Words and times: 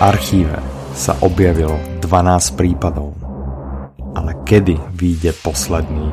archíve 0.00 0.60
sa 0.92 1.16
objavilo 1.24 1.76
12 2.04 2.56
prípadov. 2.56 3.16
Ale 4.16 4.32
kedy 4.48 4.80
vyjde 4.96 5.36
posledný? 5.44 6.08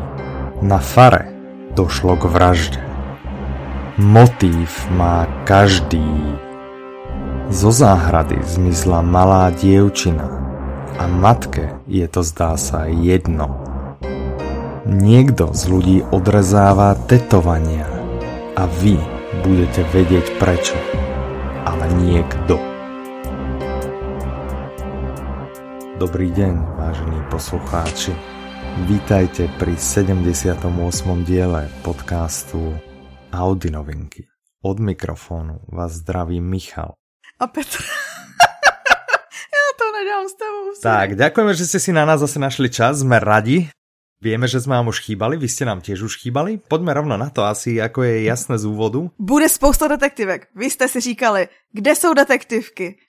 Na 0.63 0.79
fare 0.79 1.31
došlo 1.75 2.19
k 2.19 2.23
vražde. 2.27 2.81
Motív 3.99 4.89
má 4.95 5.27
každý. 5.47 6.03
Zo 7.53 7.69
záhrady 7.69 8.41
zmizla 8.41 9.05
malá 9.05 9.53
dievčina 9.53 10.27
a 10.97 11.05
matke 11.05 11.77
je 11.85 12.07
to 12.07 12.25
zdá 12.25 12.57
sa 12.57 12.89
jedno. 12.89 13.59
Niekto 14.83 15.55
z 15.55 15.61
ľudí 15.69 15.97
odrezáva 16.11 16.95
tetovania 17.07 17.87
a 18.59 18.67
vy 18.67 18.99
budete 19.47 19.87
vedieť 19.95 20.27
prečo. 20.39 20.75
Ale 21.63 21.87
niekto. 22.03 22.72
Dobrý 26.03 26.35
deň, 26.35 26.53
vážení 26.75 27.15
poslucháči. 27.31 28.11
Vítajte 28.91 29.47
pri 29.55 29.71
78. 29.79 30.59
diele 31.23 31.71
podcastu 31.79 32.75
Audi 33.31 33.71
novinky. 33.71 34.27
Od 34.67 34.83
mikrofónu 34.83 35.63
vás 35.71 36.03
zdraví 36.03 36.43
Michal. 36.43 36.99
A 37.39 37.47
Petr. 37.55 37.79
Já 39.55 39.67
to 39.79 39.85
nedám 39.95 40.27
s 40.27 40.35
tebou. 40.35 40.67
Tak, 40.83 41.15
ďakujeme, 41.15 41.53
že 41.55 41.71
ste 41.71 41.79
si 41.79 41.95
na 41.95 42.03
nás 42.03 42.19
zase 42.19 42.35
našli 42.35 42.67
čas, 42.67 42.99
sme 42.99 43.23
radi. 43.23 43.71
Vieme, 44.19 44.51
že 44.51 44.59
sme 44.59 44.75
vám 44.75 44.91
už 44.91 45.07
chýbali, 45.07 45.39
vy 45.39 45.47
ste 45.47 45.63
nám 45.63 45.79
tiež 45.79 46.03
už 46.03 46.19
chýbali. 46.19 46.59
Poďme 46.67 46.99
rovno 46.99 47.15
na 47.15 47.31
to, 47.31 47.47
asi 47.47 47.79
ako 47.79 48.03
je 48.03 48.27
jasné 48.27 48.59
z 48.59 48.67
úvodu. 48.67 49.07
Bude 49.15 49.47
spousta 49.47 49.87
detektivek. 49.87 50.51
Vy 50.51 50.67
jste 50.67 50.87
si 50.87 50.99
říkali, 50.99 51.47
kde 51.71 51.95
jsou 51.95 52.11
detektivky? 52.11 52.99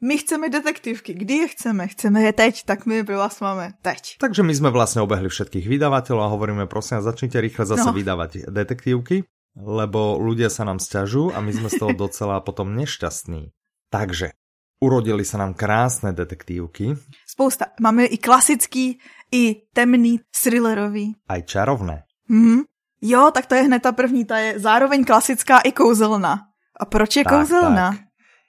My 0.00 0.18
chceme 0.20 0.52
detektivky. 0.52 1.16
Kdy 1.16 1.34
je 1.34 1.46
chceme? 1.56 1.88
Chceme 1.88 2.20
je 2.22 2.32
teď, 2.32 2.54
tak 2.68 2.84
my 2.84 3.00
pro 3.04 3.16
vás 3.16 3.40
máme 3.40 3.72
teď. 3.80 4.20
Takže 4.20 4.44
my 4.44 4.52
sme 4.52 4.68
vlastne 4.68 5.00
obehli 5.00 5.32
všetkých 5.32 5.64
vydavateľov 5.64 6.20
a 6.20 6.32
hovoríme, 6.36 6.64
prosím, 6.68 7.00
začnite 7.00 7.40
rýchle 7.40 7.64
zase 7.64 7.88
No. 7.88 7.96
vydávať 7.96 8.52
detektívky, 8.52 9.24
lebo 9.56 10.20
ľudia 10.20 10.52
sa 10.52 10.68
nám 10.68 10.84
sťažujú 10.84 11.32
a 11.32 11.40
my 11.40 11.48
sme 11.48 11.68
z 11.72 11.80
toho 11.80 11.96
docela 11.96 12.44
potom 12.44 12.76
nešťastní. 12.76 13.56
Takže, 13.88 14.36
urodili 14.84 15.24
sa 15.24 15.40
nám 15.40 15.56
krásne 15.56 16.12
detektívky, 16.12 16.92
Spousta. 17.24 17.72
Máme 17.80 18.04
i 18.04 18.20
klasický, 18.20 19.00
i 19.32 19.64
temný, 19.72 20.20
thrillerový. 20.28 21.16
aj 21.24 21.40
čarovné. 21.48 22.04
Mhm. 22.28 22.68
Jo, 23.00 23.28
tak 23.32 23.48
to 23.48 23.54
je 23.56 23.64
hned 23.64 23.80
ta 23.80 23.92
první, 23.92 24.24
ta 24.24 24.38
je 24.40 24.60
zároveň 24.60 25.04
klasická 25.04 25.60
i 25.64 25.72
kouzelná. 25.72 26.48
A 26.80 26.84
proč 26.84 27.16
je 27.16 27.24
Tak, 27.24 27.32
kouzelná? 27.32 27.92
tak. 27.92 28.05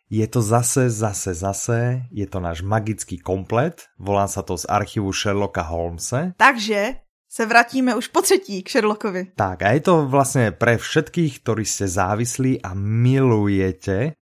Je 0.07 0.23
to 0.27 0.39
zase, 0.39 0.87
zase, 0.87 1.35
zase, 1.35 2.07
je 2.15 2.23
to 2.31 2.39
náš 2.39 2.63
magický 2.63 3.19
komplet, 3.19 3.91
volá 3.99 4.23
sa 4.31 4.39
to 4.39 4.55
z 4.55 4.63
archívu 4.63 5.11
Sherlocka 5.11 5.67
Holmesa. 5.67 6.31
Takže 6.39 7.03
se 7.27 7.45
vrátíme 7.45 7.95
už 7.95 8.07
po 8.07 8.21
třetí 8.21 8.63
k 8.63 8.69
Sherlockovi. 8.69 9.35
Tak 9.35 9.67
a 9.67 9.75
je 9.75 9.83
to 9.83 10.07
vlastne 10.07 10.55
pre 10.55 10.79
všetkých, 10.79 11.43
ktorí 11.43 11.67
ste 11.67 11.91
závislí 11.91 12.63
a 12.63 12.71
milujete, 12.79 14.15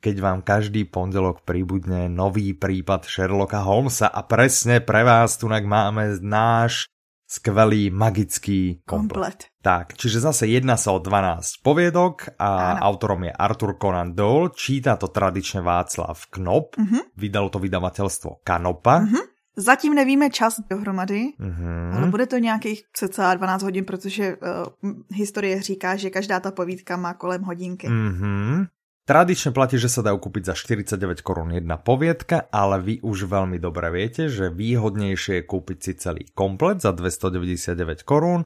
keď 0.00 0.16
vám 0.16 0.40
každý 0.40 0.88
pondelok 0.88 1.44
pribudne 1.44 2.08
nový 2.08 2.56
prípad 2.56 3.04
Sherlocka 3.04 3.60
Holmesa 3.60 4.08
a 4.08 4.24
presne 4.24 4.80
pre 4.80 5.04
vás 5.04 5.36
tu 5.36 5.52
máme 5.52 6.24
náš 6.24 6.88
skvelý 7.28 7.92
magický 7.92 8.80
komplet. 8.88 9.44
Komplet. 9.44 9.57
Tak, 9.68 10.00
čiže 10.00 10.24
zase 10.24 10.48
jedná 10.48 10.80
sa 10.80 10.96
o 10.96 10.98
12 10.98 11.60
poviedok 11.60 12.40
a 12.40 12.80
Áno. 12.80 12.88
autorom 12.88 13.20
je 13.28 13.32
Arthur 13.36 13.76
Conan 13.76 14.16
Doyle, 14.16 14.56
číta 14.56 14.96
to 14.96 15.12
tradične 15.12 15.60
Václav 15.60 16.16
Knop, 16.32 16.80
Mhm. 16.80 17.12
vydalo 17.20 17.52
to 17.52 17.60
vydavateľstvo 17.60 18.40
Kanopa. 18.40 19.04
Mhm. 19.04 19.20
Zatím 19.60 19.92
nevíme 19.92 20.32
čas 20.32 20.56
dohromady, 20.64 21.36
Mhm. 21.36 21.92
ale 22.00 22.06
bude 22.08 22.26
to 22.30 22.38
nějakých 22.40 22.88
cca 22.96 23.34
12 23.34 23.62
hodin, 23.62 23.84
protože 23.84 24.36
uh, 24.40 24.64
historie 25.12 25.60
říká, 25.60 25.96
že 26.00 26.08
každá 26.10 26.40
ta 26.40 26.48
povídka 26.50 26.96
má 26.96 27.12
kolem 27.14 27.42
hodinky. 27.44 27.88
Mhm. 27.92 28.72
Tradične 29.04 29.56
platí, 29.56 29.80
že 29.80 29.88
sa 29.88 30.04
dajú 30.04 30.20
kúpiť 30.20 30.52
za 30.52 30.54
49 30.56 31.24
korún 31.24 31.48
jedna 31.52 31.80
poviedka, 31.80 32.44
ale 32.52 32.76
vy 32.76 32.94
už 33.00 33.24
veľmi 33.24 33.56
dobre 33.56 33.88
viete, 33.88 34.28
že 34.28 34.52
výhodnejšie 34.52 35.40
je 35.40 35.48
kúpiť 35.48 35.78
si 35.80 35.92
celý 35.96 36.22
komplet 36.36 36.84
za 36.84 36.92
299 36.92 38.04
korún, 38.04 38.44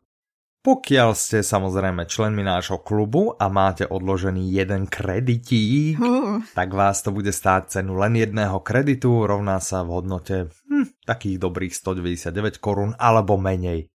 pokiaľ 0.63 1.11
ste 1.13 1.43
samozrejme 1.43 2.07
členmi 2.07 2.41
nášho 2.41 2.79
klubu 2.79 3.35
a 3.35 3.51
máte 3.51 3.83
odložený 3.85 4.47
jeden 4.49 4.87
kreditík, 4.87 5.99
Uh, 5.99 6.39
tak 6.55 6.71
vás 6.71 7.03
to 7.03 7.11
bude 7.11 7.29
stáť 7.29 7.69
cenu 7.79 7.99
len 7.99 8.15
jedného 8.15 8.63
kreditu, 8.63 9.27
rovná 9.27 9.59
sa 9.59 9.83
v 9.83 9.91
hodnote 9.93 10.37
hm, 10.71 11.03
takých 11.05 11.37
dobrých 11.39 11.75
199 11.75 12.63
korún 12.63 12.95
alebo 12.95 13.35
menej. 13.37 13.91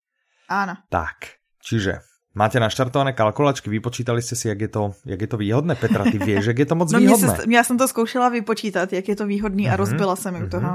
áno. 0.48 0.80
Tak, 0.88 1.40
čiže 1.60 2.00
máte 2.34 2.58
naštartované 2.60 3.14
kalkulačky, 3.14 3.70
vypočítali 3.70 4.24
ste 4.24 4.34
si, 4.36 4.48
jak 4.48 4.60
je 4.62 4.72
to, 4.72 4.84
jak 5.06 5.20
je 5.22 5.28
to 5.30 5.38
výhodné? 5.38 5.76
Petra, 5.76 6.04
ty 6.08 6.18
vieš, 6.28 6.46
jak 6.50 6.60
je 6.60 6.66
to 6.66 6.76
moc 6.76 6.92
No 6.92 7.00
mě 7.00 7.08
výhodné? 7.08 7.36
se, 7.36 7.44
já 7.50 7.64
jsem 7.64 7.78
to 7.78 7.88
zkoušela 7.88 8.30
vypočítat, 8.30 8.94
jak 8.94 9.06
je 9.08 9.16
to 9.16 9.26
výhodný 9.28 9.68
a 9.68 9.76
Mhm, 9.76 9.78
rozbila 9.78 10.16
jsem 10.16 10.34
ju 10.36 10.42
mhm. 10.42 10.50
toho. 10.50 10.70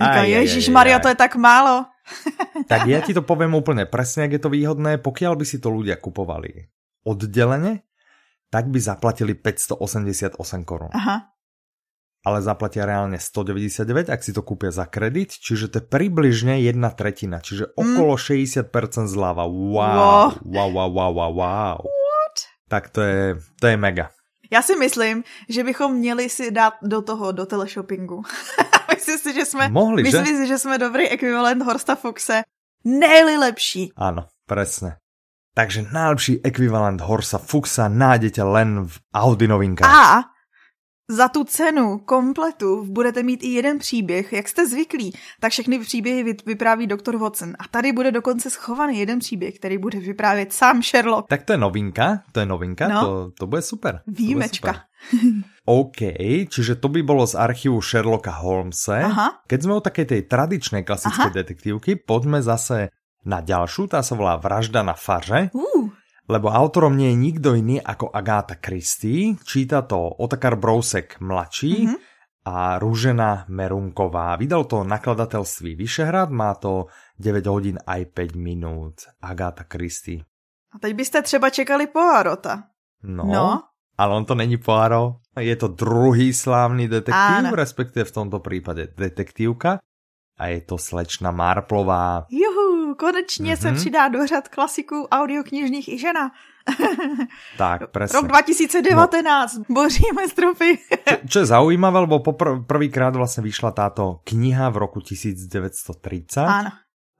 Aj, 0.00 0.24
Ježíš 0.24 0.72
Maria, 0.72 0.96
to 0.96 1.12
je 1.12 1.16
tak 1.18 1.36
málo. 1.36 1.84
Tak 2.70 2.86
ja 2.90 3.02
ti 3.02 3.14
to 3.14 3.22
poviem 3.22 3.54
úplne 3.54 3.86
presne, 3.86 4.26
jak 4.26 4.38
je 4.38 4.42
to 4.42 4.50
výhodné. 4.50 4.98
Pokiaľ 4.98 5.34
by 5.38 5.44
si 5.46 5.62
to 5.62 5.70
ľudia 5.70 5.98
kupovali 5.98 6.70
oddelene, 7.06 7.86
tak 8.50 8.66
by 8.66 8.78
zaplatili 8.82 9.34
588 9.38 10.38
korún. 10.66 10.90
Aha. 10.90 11.30
Ale 12.20 12.38
zaplatia 12.44 12.84
reálne 12.84 13.16
199, 13.16 14.12
ak 14.12 14.20
si 14.20 14.36
to 14.36 14.44
kúpia 14.44 14.68
za 14.68 14.84
kredit, 14.84 15.32
čiže 15.32 15.72
to 15.72 15.76
je 15.80 15.84
približne 15.88 16.60
jedna 16.60 16.92
tretina, 16.92 17.40
čiže 17.40 17.72
okolo 17.72 18.20
60% 18.20 18.68
zľava. 19.08 19.48
Wow, 19.48 20.36
wow, 20.44 20.68
wow, 20.68 20.90
wow, 20.92 21.10
wow, 21.16 21.32
wow. 21.32 21.78
What? 21.80 22.36
Tak 22.68 22.92
to 22.92 23.00
je, 23.00 23.22
to 23.56 23.66
je 23.72 23.76
mega. 23.80 24.12
Já 24.52 24.62
si 24.62 24.76
myslím, 24.76 25.24
že 25.48 25.64
bychom 25.64 25.94
měli 25.94 26.28
si 26.28 26.50
dát 26.50 26.74
do 26.82 27.02
toho, 27.02 27.32
do 27.32 27.46
teleshoppingu. 27.46 28.22
myslím 29.00 29.18
si, 29.18 29.32
že 29.34 29.44
jsme, 29.44 29.68
Mohli, 29.68 30.10
že? 30.10 30.18
myslím 30.20 30.36
si, 30.36 30.46
že 30.46 30.58
jsme 30.58 30.78
dobrý 30.78 31.08
ekvivalent 31.08 31.62
Horsta 31.62 31.94
Foxe. 31.96 32.42
Nejli 32.84 33.36
lepší. 33.36 33.92
Áno, 33.96 34.28
presne. 34.48 34.96
Takže 35.54 35.88
najlepší 35.92 36.40
ekvivalent 36.44 37.00
Horsa 37.00 37.38
Fuxa 37.38 37.88
nájdete 37.88 38.42
len 38.42 38.84
v 38.88 38.98
Audi 39.14 39.48
novinkách. 39.48 39.88
A 39.90 40.24
za 41.10 41.28
tu 41.28 41.44
cenu 41.44 41.98
kompletu 41.98 42.86
budete 42.88 43.22
mít 43.22 43.42
i 43.42 43.48
jeden 43.48 43.78
příběh, 43.78 44.32
jak 44.32 44.48
jste 44.48 44.68
zvyklí, 44.68 45.12
tak 45.40 45.52
všechny 45.52 45.78
příběhy 45.78 46.22
vy- 46.22 46.36
vypráví 46.46 46.86
doktor 46.86 47.16
Watson. 47.16 47.52
A 47.58 47.68
tady 47.70 47.92
bude 47.92 48.12
dokonce 48.12 48.50
schovaný 48.50 48.98
jeden 48.98 49.18
příběh, 49.18 49.58
který 49.58 49.78
bude 49.78 49.98
vyprávět 50.00 50.52
sám 50.52 50.82
Sherlock. 50.82 51.28
Tak 51.28 51.42
to 51.42 51.52
je 51.52 51.58
novinka, 51.58 52.22
to 52.32 52.40
je 52.40 52.46
novinka, 52.46 52.88
No. 52.88 53.00
to, 53.06 53.30
to 53.38 53.46
bude 53.46 53.62
super. 53.62 54.00
To 54.16 54.22
bude 54.22 54.48
super. 54.48 54.76
OK, 55.62 56.00
čiže 56.48 56.76
to 56.76 56.88
by 56.88 57.00
bolo 57.00 57.24
z 57.24 57.36
archívu 57.36 57.78
Sherlocka 57.78 58.40
Holmesa. 58.40 59.04
Aha. 59.04 59.28
Keď 59.44 59.58
sme 59.60 59.72
o 59.74 59.82
takej 59.82 60.06
tej 60.06 60.20
tradičnej 60.24 60.82
klasickej 60.82 61.30
Aha. 61.30 61.36
detektívky, 61.36 61.90
poďme 61.96 62.40
zase 62.40 62.88
na 63.22 63.38
ďalšiu, 63.38 63.86
tá 63.86 64.00
sa 64.00 64.16
volá 64.16 64.36
Vražda 64.36 64.80
na 64.80 64.96
faře, 64.96 65.52
Uh, 65.52 65.92
lebo 66.26 66.48
autorom 66.48 66.96
nie 66.96 67.12
je 67.12 67.18
nikto 67.18 67.48
iný 67.52 67.76
ako 67.76 68.08
Agáta 68.08 68.56
Christie, 68.56 69.36
číta 69.42 69.82
to 69.82 69.98
Otakar 70.16 70.56
Brousek 70.56 71.20
mladší 71.20 71.74
Mhm. 71.86 71.96
a 72.40 72.80
Rúžena 72.80 73.44
Merunková. 73.46 74.32
Vydal 74.34 74.64
to 74.64 74.80
nakladateľství 74.80 75.76
Vyšehrad, 75.76 76.32
má 76.32 76.56
to 76.56 76.88
9 77.20 77.44
hodín 77.46 77.76
aj 77.84 78.08
5 78.16 78.32
minút. 78.34 79.04
Agáta 79.20 79.68
Christie. 79.68 80.24
a 80.72 80.78
teď 80.78 80.94
byste 80.94 81.22
třeba 81.22 81.50
čekali 81.50 81.86
Poirota. 81.86 82.62
No, 83.02 83.24
No. 83.26 83.62
ale 83.98 84.14
on 84.16 84.24
to 84.24 84.34
není 84.34 84.56
Poirot. 84.56 85.19
Je 85.38 85.54
to 85.54 85.68
druhý 85.68 86.34
slávny 86.34 86.90
detektív, 86.90 87.46
Áno. 87.46 87.54
respektíve 87.54 88.02
v 88.02 88.14
tomto 88.14 88.42
prípade 88.42 88.90
detektívka. 88.90 89.78
A 90.40 90.48
je 90.48 90.64
to 90.64 90.80
slečna 90.80 91.30
Marplová. 91.30 92.24
Juhu, 92.32 92.94
konečně 92.96 93.56
se 93.56 93.68
Mhm. 93.70 93.76
přidá 93.76 94.08
do 94.08 94.26
řad 94.26 94.48
klasiků 94.48 95.06
audioknižních 95.06 95.88
i 95.88 95.98
žena. 95.98 96.32
Tak, 97.58 97.80
Rok 97.80 97.90
presne. 97.90 98.22
2019, 98.28 99.56
no. 99.58 99.64
boříme 99.68 100.28
stropy. 100.28 100.78
Čo, 101.08 101.16
čo 101.28 101.38
je 101.40 101.46
zaujímavé, 101.46 102.00
lebo 102.08 102.18
popr- 102.24 102.64
prvýkrát 102.64 103.12
vlastne 103.16 103.44
vyšla 103.44 103.70
táto 103.72 104.20
kniha 104.24 104.68
v 104.72 104.76
roku 104.80 105.00
1930, 105.00 106.40
Áno. 106.40 106.70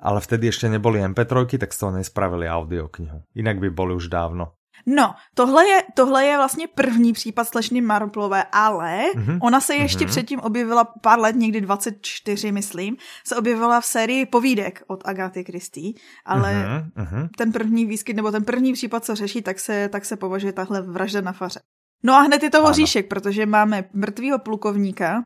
ale 0.00 0.18
vtedy 0.20 0.48
ešte 0.48 0.68
neboli 0.68 1.00
MP3, 1.00 1.56
tak 1.58 1.72
z 1.72 1.78
toho 1.78 1.92
nespravili 1.96 2.48
audioknihu. 2.48 3.22
Inak 3.36 3.60
by 3.60 3.68
boli 3.70 3.92
už 3.96 4.08
dávno. 4.08 4.56
No, 4.86 5.14
tohle 5.34 5.68
je, 5.68 5.82
tohle 5.94 6.24
je 6.26 6.36
vlastně 6.36 6.66
první 6.68 7.12
případ 7.12 7.48
slečny 7.48 7.80
Marplové, 7.80 8.44
ale 8.52 9.02
Mhm. 9.16 9.38
ona 9.42 9.60
se 9.60 9.74
ještě 9.74 10.04
Mhm. 10.04 10.10
předtím 10.10 10.40
objevila 10.40 10.84
pár 10.84 11.18
let, 11.20 11.36
někdy 11.36 11.60
24, 11.60 12.52
myslím, 12.52 12.96
se 13.26 13.36
objevila 13.36 13.80
v 13.80 13.86
sérii 13.86 14.26
povídek 14.26 14.82
od 14.86 15.08
Agaty 15.08 15.44
Christie, 15.44 15.92
ale 16.24 16.54
Mhm, 16.54 16.90
mhm. 17.04 17.28
ten 17.38 17.52
první 17.52 17.86
výskyt, 17.86 18.16
nebo 18.16 18.30
ten 18.30 18.44
první 18.44 18.72
případ, 18.72 19.04
co 19.04 19.14
řeší, 19.14 19.42
tak 19.42 19.60
se, 19.60 19.88
tak 19.88 20.04
se 20.04 20.16
považuje 20.16 20.52
tahle 20.52 20.82
vražda 20.82 21.20
na 21.20 21.32
faře. 21.32 21.60
No 22.02 22.14
a 22.14 22.20
hned 22.20 22.42
je 22.42 22.50
to 22.50 22.58
Ano. 22.58 22.66
hoříšek, 22.66 23.08
protože 23.08 23.46
máme 23.46 23.84
mrtvýho 23.92 24.38
plukovníka, 24.38 25.22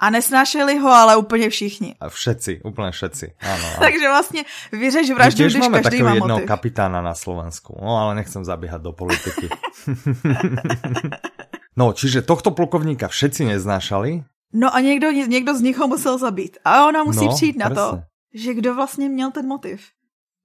A 0.00 0.10
nesnášeli 0.10 0.78
ho 0.78 0.90
ale 0.90 1.16
úplně 1.16 1.50
všichni. 1.50 1.94
A 2.00 2.08
všetci, 2.08 2.60
úplně 2.64 2.90
všetci. 2.90 3.32
Ano, 3.40 3.52
ano. 3.66 3.76
Takže 3.80 4.08
vlastně 4.08 4.44
vyřeš 4.72 5.10
vraždu, 5.10 5.44
když 5.44 5.56
máme 5.56 5.82
každý 5.82 6.02
má 6.02 6.14
jednoho 6.14 6.36
motiv. 6.38 6.48
kapitána 6.48 7.02
na 7.02 7.14
Slovensku. 7.14 7.76
No 7.82 7.96
ale 7.96 8.14
nechcem 8.14 8.44
zabíhat 8.44 8.82
do 8.82 8.92
politiky. 8.92 9.48
no, 11.76 11.92
čiže 11.92 12.22
tohto 12.22 12.50
plukovníka 12.50 13.08
všetci 13.08 13.44
neznášali. 13.44 14.24
No 14.52 14.74
a 14.74 14.80
někdo, 14.80 15.10
někdo 15.10 15.54
z 15.54 15.60
nich 15.60 15.78
ho 15.78 15.88
musel 15.88 16.18
zabít. 16.18 16.58
A 16.64 16.86
ona 16.88 17.04
musí 17.04 17.26
No, 17.26 17.34
přijít 17.34 17.56
na 17.58 17.68
to, 17.68 17.74
presne. 17.74 18.06
že 18.34 18.54
kdo 18.54 18.74
vlastně 18.74 19.08
měl 19.08 19.30
ten 19.30 19.46
motiv. 19.46 19.80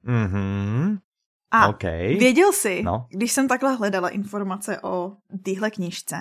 Mhm. 0.04 0.98
A 1.52 1.68
OK. 1.68 1.84
věděl 2.20 2.54
jsi, 2.54 2.82
No. 2.86 3.08
když 3.10 3.32
jsem 3.32 3.48
takhle 3.48 3.76
hledala 3.76 4.10
informace 4.10 4.80
o 4.82 5.12
téhle 5.44 5.72
knížce, 5.72 6.16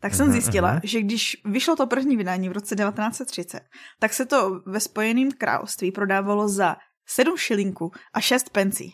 tak 0.00 0.14
jsem 0.14 0.26
Mhm, 0.26 0.32
zjistila, 0.32 0.72
mhm. 0.72 0.80
že 0.84 1.00
když 1.02 1.36
vyšlo 1.44 1.76
to 1.76 1.86
první 1.86 2.16
vydání 2.16 2.48
v 2.48 2.52
roce 2.52 2.76
1930, 2.76 3.60
tak 4.00 4.12
se 4.12 4.26
to 4.26 4.60
ve 4.66 4.80
Spojeném 4.80 5.32
království 5.32 5.92
prodávalo 5.92 6.48
za 6.48 6.76
7 7.06 7.36
šilinků 7.36 7.90
a 8.14 8.20
6 8.20 8.50
pencí. 8.50 8.92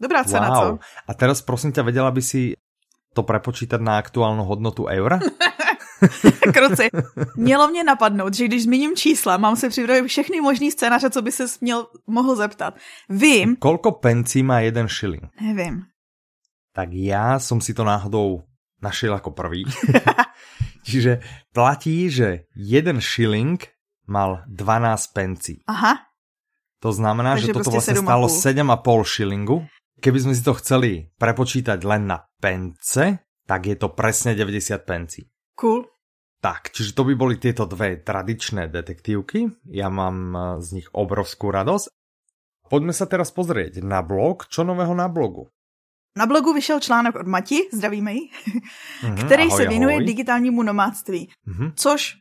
Dobrá 0.00 0.24
cena, 0.24 0.48
wow. 0.48 0.58
co? 0.58 0.78
A 1.08 1.14
teraz 1.14 1.42
prosím 1.42 1.72
ťa, 1.72 1.82
vedela 1.82 2.10
by 2.10 2.22
si 2.22 2.54
to 3.14 3.22
prepočítať 3.26 3.80
na 3.82 3.98
aktuálnu 3.98 4.46
hodnotu 4.46 4.86
eura? 4.86 5.18
Kruci. 6.54 6.88
Mělo 7.36 7.68
mě 7.68 7.84
napadnout, 7.84 8.34
že 8.34 8.44
když 8.44 8.62
zmíním 8.62 8.96
čísla, 8.96 9.36
mám 9.36 9.56
se 9.56 9.68
připravit 9.68 10.08
všechny 10.08 10.40
možný 10.40 10.70
scénáře, 10.70 11.10
co 11.10 11.22
by 11.22 11.32
se 11.32 11.44
měl, 11.60 11.86
mohl 12.06 12.36
zeptat. 12.36 12.74
Vím, 13.10 13.56
Koľko 13.56 13.92
pencí 13.98 14.42
má 14.42 14.60
jeden 14.62 14.88
šiling? 14.88 15.26
nevím. 15.40 15.82
Tak 16.78 16.94
ja 16.94 17.42
som 17.42 17.58
si 17.58 17.74
to 17.74 17.82
náhodou 17.82 18.46
našiel 18.78 19.14
ako 19.14 19.34
prvý. 19.34 19.66
Čiže 20.88 21.20
platí, 21.52 22.08
že 22.08 22.48
jeden 22.54 23.02
šiling 23.02 23.60
mal 24.08 24.46
12 24.48 25.16
pencí. 25.16 25.60
Aha, 25.68 26.08
To 26.80 26.90
znamená, 26.94 27.36
Takže 27.36 27.44
že 27.44 27.54
toto 27.58 27.70
vlastne 27.74 27.98
stalo 28.00 28.26
7,5. 28.30 29.04
7,5 29.04 29.14
šilingu. 29.18 29.56
Keby 29.98 30.18
sme 30.22 30.32
si 30.32 30.42
to 30.46 30.54
chceli 30.56 31.10
prepočítať 31.18 31.82
len 31.82 32.06
na 32.06 32.22
pence, 32.38 33.18
tak 33.44 33.60
je 33.66 33.74
to 33.74 33.90
presne 33.92 34.32
90 34.38 34.78
pencí. 34.86 35.26
cool. 35.58 35.84
Tak, 36.38 36.70
čiže 36.70 36.94
to 36.94 37.02
by 37.02 37.18
boli 37.18 37.34
tieto 37.34 37.66
dve 37.66 37.98
tradičné 37.98 38.70
detektívky. 38.70 39.50
Ja 39.74 39.90
mám 39.90 40.16
eh, 40.30 40.40
z 40.62 40.68
nich 40.78 40.88
obrovskú 40.94 41.50
radosť. 41.50 41.90
Poďme 42.70 42.94
sa 42.94 43.10
teraz 43.10 43.34
pozrieť 43.34 43.82
na 43.82 44.06
blog. 44.06 44.46
Čo 44.46 44.62
nového 44.62 44.94
na 44.94 45.10
blogu? 45.10 45.50
Na 46.18 46.26
blogu 46.26 46.52
vyšel 46.52 46.80
článek 46.80 47.14
od 47.14 47.26
Mati, 47.26 47.68
zdravíme 47.72 48.12
ji, 48.14 48.28
Mhm, 49.02 49.16
který 49.16 49.42
ahoj, 49.46 49.56
se 49.62 49.68
věnuje 49.68 49.94
ahoj. 49.94 50.06
digitálnímu 50.06 50.62
nomádství. 50.62 51.30
Mhm. 51.46 51.72
Což 51.74 52.16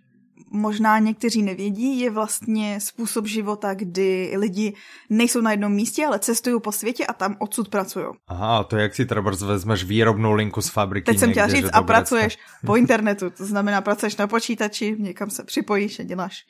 možná 0.51 0.99
někteří 0.99 1.41
nevědí, 1.43 1.99
je 1.99 2.09
vlastně 2.11 2.79
způsob 2.81 3.25
života, 3.27 3.73
kdy 3.73 4.33
lidi 4.37 4.73
nejsou 5.09 5.41
na 5.41 5.51
jednom 5.51 5.71
místě, 5.73 6.05
ale 6.05 6.19
cestují 6.19 6.61
po 6.61 6.71
světě 6.71 7.05
a 7.05 7.13
tam 7.13 7.35
odsud 7.39 7.69
pracují. 7.69 8.05
Aha, 8.27 8.63
to 8.63 8.77
je 8.77 8.81
jak 8.83 8.95
si 8.95 9.05
třeba 9.05 9.31
vezmeš 9.45 9.83
výrobnou 9.83 10.33
linku 10.33 10.61
z 10.61 10.69
fabriky 10.69 11.05
Teď 11.05 11.19
jsem 11.19 11.31
chtěla 11.31 11.47
říct, 11.47 11.69
a 11.73 11.81
pracuješ 11.81 12.37
po 12.65 12.75
internetu, 12.81 13.29
to 13.29 13.45
znamená, 13.45 13.81
pracuješ 13.81 14.17
na 14.17 14.27
počítači, 14.27 14.95
někam 14.99 15.29
se 15.29 15.43
připojíš 15.43 15.99
a 15.99 16.03
děláš. 16.03 16.45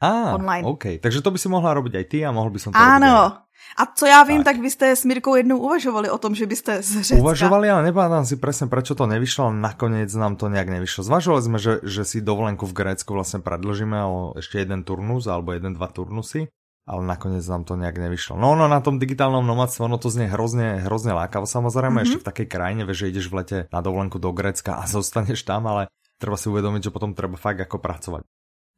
Á, 0.00 0.34
online. 0.34 0.68
OK, 0.68 0.84
takže 1.02 1.22
to 1.22 1.30
by 1.30 1.38
si 1.42 1.48
mohla 1.50 1.74
robiť 1.74 1.94
aj 1.98 2.04
ty 2.06 2.18
a 2.22 2.30
mohl 2.30 2.54
by 2.54 2.58
som 2.62 2.70
to. 2.70 2.78
Ano. 2.78 3.47
A 3.76 3.86
co 3.86 4.06
já 4.06 4.22
vím, 4.22 4.44
Tak. 4.44 4.56
tak. 4.56 4.62
vy 4.62 4.70
jste 4.70 4.96
s 4.96 5.04
Mirkou 5.04 5.34
jednou 5.34 5.58
uvažovali 5.58 6.10
o 6.10 6.18
tom, 6.18 6.34
že 6.34 6.46
byste 6.46 6.82
z 6.82 7.02
Řecka... 7.02 7.22
Uvažovali, 7.22 7.70
ale 7.70 7.82
nepamätám 7.90 8.26
si 8.26 8.36
presne, 8.36 8.66
prečo 8.66 8.98
to 8.98 9.06
nevyšlo, 9.06 9.52
ale 9.52 9.56
nakoniec 9.60 10.10
nám 10.14 10.34
to 10.34 10.50
nejak 10.50 10.66
nevyšlo. 10.66 11.06
Zvažovali 11.06 11.42
sme, 11.42 11.58
že, 11.58 11.72
že 11.86 12.02
si 12.02 12.18
dovolenku 12.24 12.66
v 12.66 12.74
Grécku 12.74 13.14
vlastne 13.14 13.38
predlžíme 13.44 13.98
o 14.02 14.16
ešte 14.38 14.62
jeden 14.62 14.82
turnus, 14.82 15.30
alebo 15.30 15.54
jeden, 15.54 15.78
dva 15.78 15.90
turnusy, 15.90 16.50
ale 16.88 17.02
nakoniec 17.04 17.44
nám 17.44 17.68
to 17.68 17.76
nejak 17.76 18.00
nevyšlo. 18.00 18.40
No, 18.40 18.56
no 18.56 18.64
na 18.64 18.80
tom 18.80 18.96
digitálnom 18.96 19.44
nomadstve, 19.44 19.84
ono 19.84 20.00
to 20.00 20.08
znie 20.08 20.32
hrozne, 20.32 20.82
hrozne 20.88 21.12
lákavo 21.12 21.44
samozrejme, 21.44 22.00
mm-hmm. 22.00 22.08
ešte 22.08 22.22
v 22.24 22.28
takej 22.32 22.46
krajine, 22.48 22.82
vieš, 22.88 23.04
že 23.04 23.10
ideš 23.12 23.26
v 23.28 23.36
lete 23.44 23.58
na 23.68 23.80
dovolenku 23.84 24.16
do 24.16 24.32
Grécka 24.32 24.80
a 24.80 24.88
zostaneš 24.96 25.44
tam, 25.44 25.68
ale 25.68 25.92
treba 26.16 26.40
si 26.40 26.48
uvedomiť, 26.48 26.88
že 26.88 26.94
potom 26.94 27.12
treba 27.12 27.36
fakt 27.36 27.60
ako 27.60 27.76
pracovať. 27.78 28.22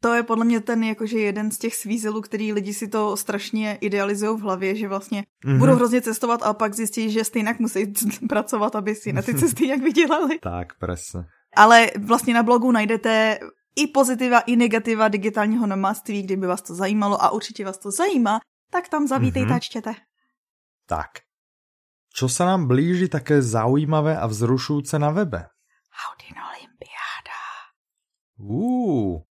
To 0.03 0.15
je 0.15 0.23
podle 0.23 0.45
mě 0.45 0.61
ten 0.61 0.85
jakože 0.85 1.19
jeden 1.19 1.51
z 1.51 1.59
těch 1.59 1.75
svízelů, 1.77 2.21
který 2.21 2.53
lidi 2.53 2.75
si 2.75 2.89
to 2.89 3.17
strašně 3.17 3.79
idealizují 3.81 4.39
v 4.39 4.43
hlavě, 4.43 4.75
že 4.77 4.89
vlastně 4.89 5.25
Mhm. 5.45 5.55
mm-hmm. 5.55 5.59
budou 5.59 5.75
hrozně 5.75 6.01
cestovat 6.01 6.43
a 6.43 6.55
pak 6.55 6.75
zjistí, 6.75 7.11
že 7.11 7.25
stejně 7.25 7.55
musí 7.59 7.93
pracovat, 8.29 8.77
aby 8.77 8.95
si 8.95 9.13
na 9.13 9.23
ty 9.23 9.35
cesty 9.35 9.67
nějak 9.67 9.81
vydělali. 9.83 10.39
Tak, 10.43 10.79
presne. 10.79 11.29
Ale 11.57 11.91
vlastně 11.99 12.35
na 12.35 12.43
blogu 12.43 12.73
najdete 12.73 13.39
i 13.77 13.87
pozitiva, 13.87 14.41
i 14.41 14.57
negativa 14.57 15.09
digitálního 15.09 15.67
nomádství, 15.67 16.23
kdyby 16.23 16.47
vás 16.47 16.63
to 16.63 16.75
zajímalo 16.75 17.23
a 17.23 17.31
určitě 17.31 17.65
vás 17.65 17.79
to 17.79 17.91
zajímá, 17.91 18.41
tak 18.71 18.89
tam 18.89 19.07
zavítejte 19.07 19.47
Mhm. 19.47 19.57
a 19.57 19.59
čtěte. 19.59 19.93
Tak. 20.87 21.11
Čo 22.11 22.27
sa 22.27 22.43
nám 22.43 22.67
blíži 22.67 23.07
také 23.07 23.39
zaujímavé 23.39 24.19
a 24.19 24.27
vzrušujúce 24.27 24.99
na 24.99 25.15
webe? 25.15 25.47
Audin 25.95 26.35
Olympiáda. 26.35 27.39
Uú, 28.43 29.23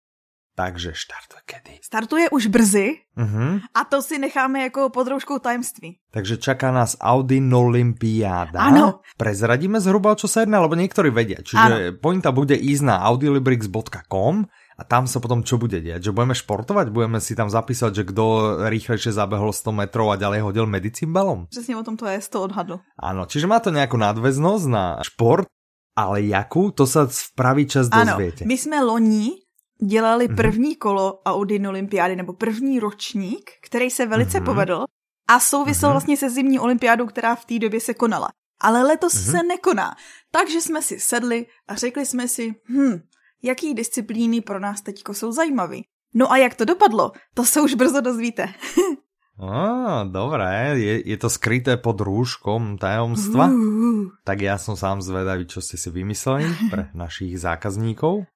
takže 0.58 0.90
štartuje 0.90 1.42
kedy? 1.46 1.72
Startuje 1.86 2.26
už 2.34 2.50
brzy 2.50 3.06
Uh-huh. 3.18 3.58
a 3.74 3.82
to 3.82 3.98
si 4.02 4.18
necháme 4.18 4.62
jako 4.70 4.90
podroužkou 4.94 5.38
tajemství. 5.38 5.98
Takže 6.10 6.36
čaká 6.38 6.70
nás 6.70 6.94
Audi 7.02 7.42
Olympiáda. 7.42 8.62
Áno. 8.62 9.02
Prezradíme 9.18 9.82
zhruba, 9.82 10.14
čo 10.14 10.30
sa 10.30 10.46
jedná, 10.46 10.62
lebo 10.62 10.78
niektorí 10.78 11.10
vedia. 11.10 11.42
Čiže 11.42 11.98
pointa 11.98 12.30
bude 12.30 12.54
ísť 12.54 12.82
na 12.86 13.02
audiolibrix.com 13.02 14.46
a 14.78 14.82
tam 14.86 15.10
sa 15.10 15.18
potom 15.18 15.42
čo 15.42 15.58
bude 15.58 15.82
diať? 15.82 16.06
Že 16.06 16.14
budeme 16.14 16.34
športovať? 16.38 16.86
Budeme 16.94 17.18
si 17.18 17.34
tam 17.34 17.50
zapísať, 17.50 17.90
že 17.90 18.06
kto 18.06 18.24
rýchlejšie 18.70 19.10
zabehol 19.10 19.50
100 19.50 19.74
metrov 19.74 20.14
a 20.14 20.20
ďalej 20.20 20.40
hodil 20.46 20.66
medicimbalom? 20.70 21.50
Přesně 21.50 21.74
o 21.76 21.82
tom 21.82 21.96
to 21.98 22.06
je, 22.06 22.22
to 22.30 22.42
odhadl. 22.42 22.78
Áno, 23.02 23.26
čiže 23.26 23.50
má 23.50 23.58
to 23.58 23.74
nejakú 23.74 23.98
nadväznosť 23.98 24.64
na 24.70 25.02
šport, 25.02 25.50
ale 25.98 26.22
jakú, 26.22 26.70
to 26.70 26.86
sa 26.86 27.10
v 27.10 27.18
pravý 27.34 27.66
čas 27.66 27.90
Ano, 27.90 28.14
dozviete. 28.14 28.46
my 28.46 28.54
jsme 28.58 28.78
loni 28.84 29.42
dělali 29.82 30.28
Mhm. 30.28 30.36
první 30.36 30.76
kolo 30.76 31.20
Audin 31.24 31.66
Olympiády, 31.68 32.16
nebo 32.16 32.32
první 32.32 32.80
ročník, 32.80 33.50
který 33.62 33.90
se 33.90 34.06
velice 34.06 34.38
Mhm. 34.38 34.44
povedl 34.46 34.84
a 35.28 35.40
souvisel 35.40 35.88
Mhm. 35.88 35.94
vlastně 35.94 36.16
se 36.16 36.30
zimní 36.30 36.58
olympiádou, 36.58 37.06
která 37.06 37.34
v 37.34 37.44
té 37.44 37.58
době 37.58 37.80
se 37.80 37.94
konala. 37.94 38.28
Ale 38.60 38.82
letos 38.82 39.14
Mhm. 39.14 39.22
se 39.32 39.42
nekoná. 39.42 39.94
Takže 40.30 40.60
jsme 40.60 40.82
si 40.82 41.00
sedli 41.00 41.46
a 41.68 41.74
řekli 41.74 42.06
jsme 42.06 42.28
si, 42.28 42.54
hm, 42.68 43.00
jaký 43.42 43.74
disciplíny 43.74 44.40
pro 44.40 44.58
nás 44.60 44.80
teďko 44.82 45.14
jsou 45.14 45.32
zajímavé. 45.32 45.76
No 46.14 46.32
a 46.32 46.36
jak 46.36 46.54
to 46.54 46.64
dopadlo, 46.64 47.12
to 47.34 47.44
se 47.44 47.60
už 47.60 47.74
brzo 47.74 48.00
dozvíte. 48.00 48.48
Á, 49.38 50.02
dobré, 50.10 50.74
je, 50.82 50.94
je 51.08 51.16
to 51.16 51.30
skryté 51.30 51.78
pod 51.78 51.94
rúškom 52.02 52.74
tajomstva. 52.74 53.46
Uh, 53.46 54.10
Tak 54.26 54.42
ja 54.42 54.58
som 54.58 54.74
sám 54.74 54.98
zvedavý, 54.98 55.46
čo 55.46 55.62
ste 55.62 55.78
si 55.78 55.94
vymysleli 55.94 56.42
pre 56.74 56.90
našich 56.90 57.38
zákazníkov. 57.38 58.26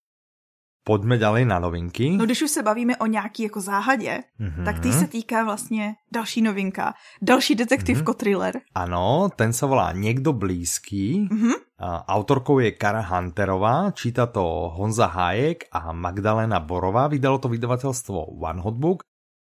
Poďme 0.83 1.15
ďalej 1.15 1.47
na 1.47 1.59
novinky. 1.63 2.11
no 2.19 2.25
když 2.27 2.43
už 2.43 2.51
se 2.51 2.63
bavíme 2.63 2.97
o 2.97 3.07
nějaký 3.07 3.43
jako 3.43 3.61
záhadě, 3.61 4.21
Mhm. 4.39 4.65
tak 4.65 4.81
tý 4.81 4.93
se 4.93 5.07
týká 5.07 5.45
vlastně 5.45 5.95
další 6.13 6.43
novinka. 6.43 6.95
Další 7.23 7.55
detektiv 7.55 8.03
Mhm. 8.03 8.07
mm 8.07 8.61
Áno, 8.75 9.31
ten 9.37 9.53
sa 9.55 9.67
volá 9.71 9.93
Niekto 9.95 10.33
blízky. 10.35 11.29
Mhm. 11.31 11.53
A 11.79 12.03
Autorkou 12.15 12.59
je 12.59 12.71
Kara 12.75 13.03
Hunterová, 13.03 13.91
číta 13.95 14.27
to 14.27 14.43
Honza 14.75 15.07
Hájek 15.07 15.67
a 15.73 15.93
Magdalena 15.93 16.59
Borová. 16.61 17.07
Vydalo 17.07 17.39
to 17.39 17.49
vydavateľstvo 17.51 18.39
One 18.43 18.61
Hot 18.63 18.75
Book. 18.75 19.03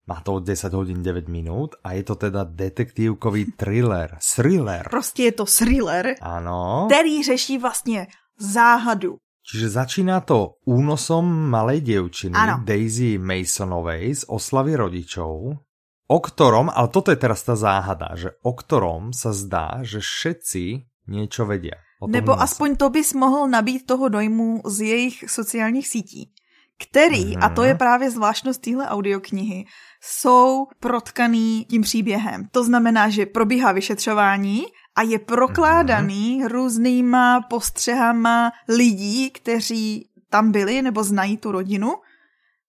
Má 0.09 0.21
to 0.21 0.41
10 0.41 0.73
hodín 0.75 1.01
9 1.03 1.29
minút 1.29 1.81
a 1.85 1.93
je 1.93 2.03
to 2.03 2.15
teda 2.15 2.45
detektívkový 2.45 3.45
thriller. 3.61 4.19
Thriller. 4.37 4.85
Prostě 4.91 5.23
je 5.23 5.33
to 5.33 5.45
thriller, 5.45 6.15
Áno. 6.21 6.87
který 6.91 7.23
řeší 7.23 7.59
vlastně 7.59 8.07
záhadu. 8.39 9.17
Čiže 9.43 9.75
začíná 9.75 10.23
to 10.23 10.63
únosom 10.71 11.27
malej 11.27 11.83
dievčiny 11.83 12.35
Áno. 12.39 12.63
Daisy 12.63 13.19
Masonovej 13.19 14.23
z 14.23 14.23
oslavy 14.31 14.79
rodičov, 14.79 15.59
o 16.07 16.19
ktorom, 16.23 16.71
ale 16.71 16.89
toto 16.95 17.11
je 17.11 17.19
teraz 17.19 17.43
tá 17.43 17.59
záhada, 17.59 18.15
že 18.15 18.39
o 18.47 18.55
ktorom 18.55 19.11
sa 19.11 19.35
zdá, 19.35 19.83
že 19.83 19.99
všetci 19.99 20.65
niečo 21.11 21.43
vedia. 21.43 21.83
Nebo 22.03 22.35
únose. 22.35 22.45
aspoň 22.47 22.71
to 22.79 22.87
bys 22.91 23.15
mohl 23.15 23.47
nabít 23.47 23.87
toho 23.87 24.11
dojmu 24.11 24.67
z 24.67 24.77
jejich 24.81 25.17
sociálních 25.31 25.87
sítí, 25.87 26.35
který, 26.79 27.25
Mhm. 27.37 27.43
a 27.45 27.49
to 27.49 27.65
je 27.65 27.75
právě 27.75 28.11
zvláštnost 28.11 28.61
téhle 28.63 28.89
audioknihy, 28.89 29.65
jsou 30.03 30.67
protkaný 30.81 31.65
tím 31.71 31.83
příběhem. 31.83 32.49
To 32.51 32.65
znamená, 32.65 33.09
že 33.09 33.27
probíhá 33.27 33.73
vyšetřování 33.73 34.63
a 34.97 35.03
je 35.03 35.19
prokládaný 35.19 36.45
různýma 36.49 37.41
postřehama 37.51 38.53
lidí, 38.69 39.31
kteří 39.31 40.09
tam 40.31 40.53
byli 40.53 40.83
nebo 40.83 41.05
znají 41.05 41.37
tu 41.37 41.53
rodinu 41.53 41.95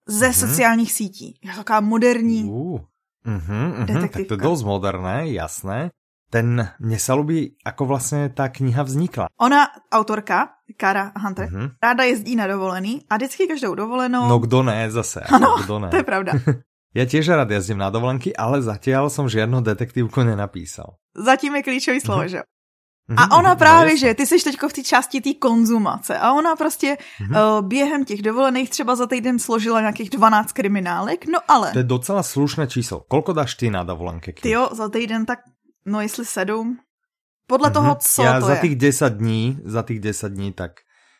ze 0.07 0.25
Mhm. 0.25 0.33
sociálních 0.33 0.91
sítí. 0.93 1.39
Je 1.43 1.51
to 1.51 1.57
taková 1.57 1.79
moderní 1.79 2.43
Uh, 2.43 2.49
uh-huh, 2.49 2.81
uh-huh, 3.25 3.77
tak 3.77 3.87
Detektívka. 3.87 4.27
to 4.27 4.33
je 4.33 4.49
dosť 4.49 4.63
moderné, 4.65 5.23
jasné. 5.31 5.89
Ten, 6.33 6.69
mně 6.79 6.99
se 6.99 7.13
lubí, 7.13 7.55
ako 7.65 7.85
vlastně 7.85 8.29
ta 8.29 8.49
kniha 8.49 8.83
vznikla. 8.83 9.29
Ona, 9.37 9.67
autorka, 9.93 10.49
Kara 10.77 11.11
Hunter, 11.13 11.45
mm-hmm. 11.49 11.69
ráda 11.83 12.03
jezdí 12.03 12.35
na 12.35 12.47
dovolený 12.47 13.05
a 13.09 13.15
vždycky 13.15 13.47
každou 13.47 13.75
dovolenou... 13.75 14.27
No 14.27 14.39
kdo 14.39 14.63
ne, 14.63 14.91
zase. 14.91 15.21
Ano, 15.21 15.61
kdo 15.63 15.79
ne. 15.79 15.89
to 15.93 16.01
je 16.01 16.03
pravda. 16.03 16.33
ja 16.97 17.05
tiež 17.05 17.29
rád 17.29 17.53
jezdím 17.53 17.77
na 17.77 17.93
dovolenky, 17.93 18.33
ale 18.33 18.65
zatiaľ 18.65 19.13
som 19.13 19.29
žiadnu 19.29 19.61
detektívku 19.61 20.25
nenapísal. 20.25 20.97
Zatím 21.13 21.61
je 21.61 21.69
klíčový 21.69 22.01
slovo, 22.01 22.25
mm-hmm. 22.25 22.41
že? 22.41 22.49
A 23.17 23.37
ona 23.37 23.55
právě, 23.55 23.93
no, 23.93 23.97
že 23.97 24.13
ty 24.13 24.25
jsi 24.25 24.43
teďko 24.43 24.69
v 24.69 24.73
té 24.73 24.83
části 24.83 25.21
té 25.21 25.33
konzumace 25.33 26.17
a 26.17 26.33
ona 26.33 26.55
prostě 26.55 26.97
mm-hmm. 26.97 27.59
uh, 27.59 27.67
během 27.67 28.05
těch 28.05 28.21
dovolených 28.21 28.69
třeba 28.69 28.95
za 28.95 29.07
týden 29.07 29.39
složila 29.39 29.81
nějakých 29.81 30.09
12 30.09 30.51
kriminálek, 30.51 31.25
no 31.25 31.39
ale... 31.47 31.71
To 31.71 31.77
je 31.77 31.83
docela 31.83 32.23
slušné 32.23 32.67
číslo. 32.67 33.03
Kolko 33.07 33.33
dáš 33.33 33.55
ty 33.55 33.69
na 33.69 33.83
dovolenky? 33.83 34.33
Ty 34.33 34.49
jo, 34.49 34.69
za 34.71 34.89
týden 34.89 35.25
tak, 35.25 35.39
no 35.85 36.01
jestli 36.01 36.25
sedm. 36.25 36.79
Podle 37.47 37.69
mm-hmm. 37.69 37.73
toho, 37.73 37.97
co 38.01 38.23
Já 38.23 38.39
to 38.39 38.45
za 38.45 38.53
je. 38.53 38.61
těch 38.61 38.75
10 38.75 39.13
dní, 39.13 39.59
za 39.65 39.81
těch 39.83 39.99
10 39.99 40.29
dní 40.29 40.53
tak 40.53 40.71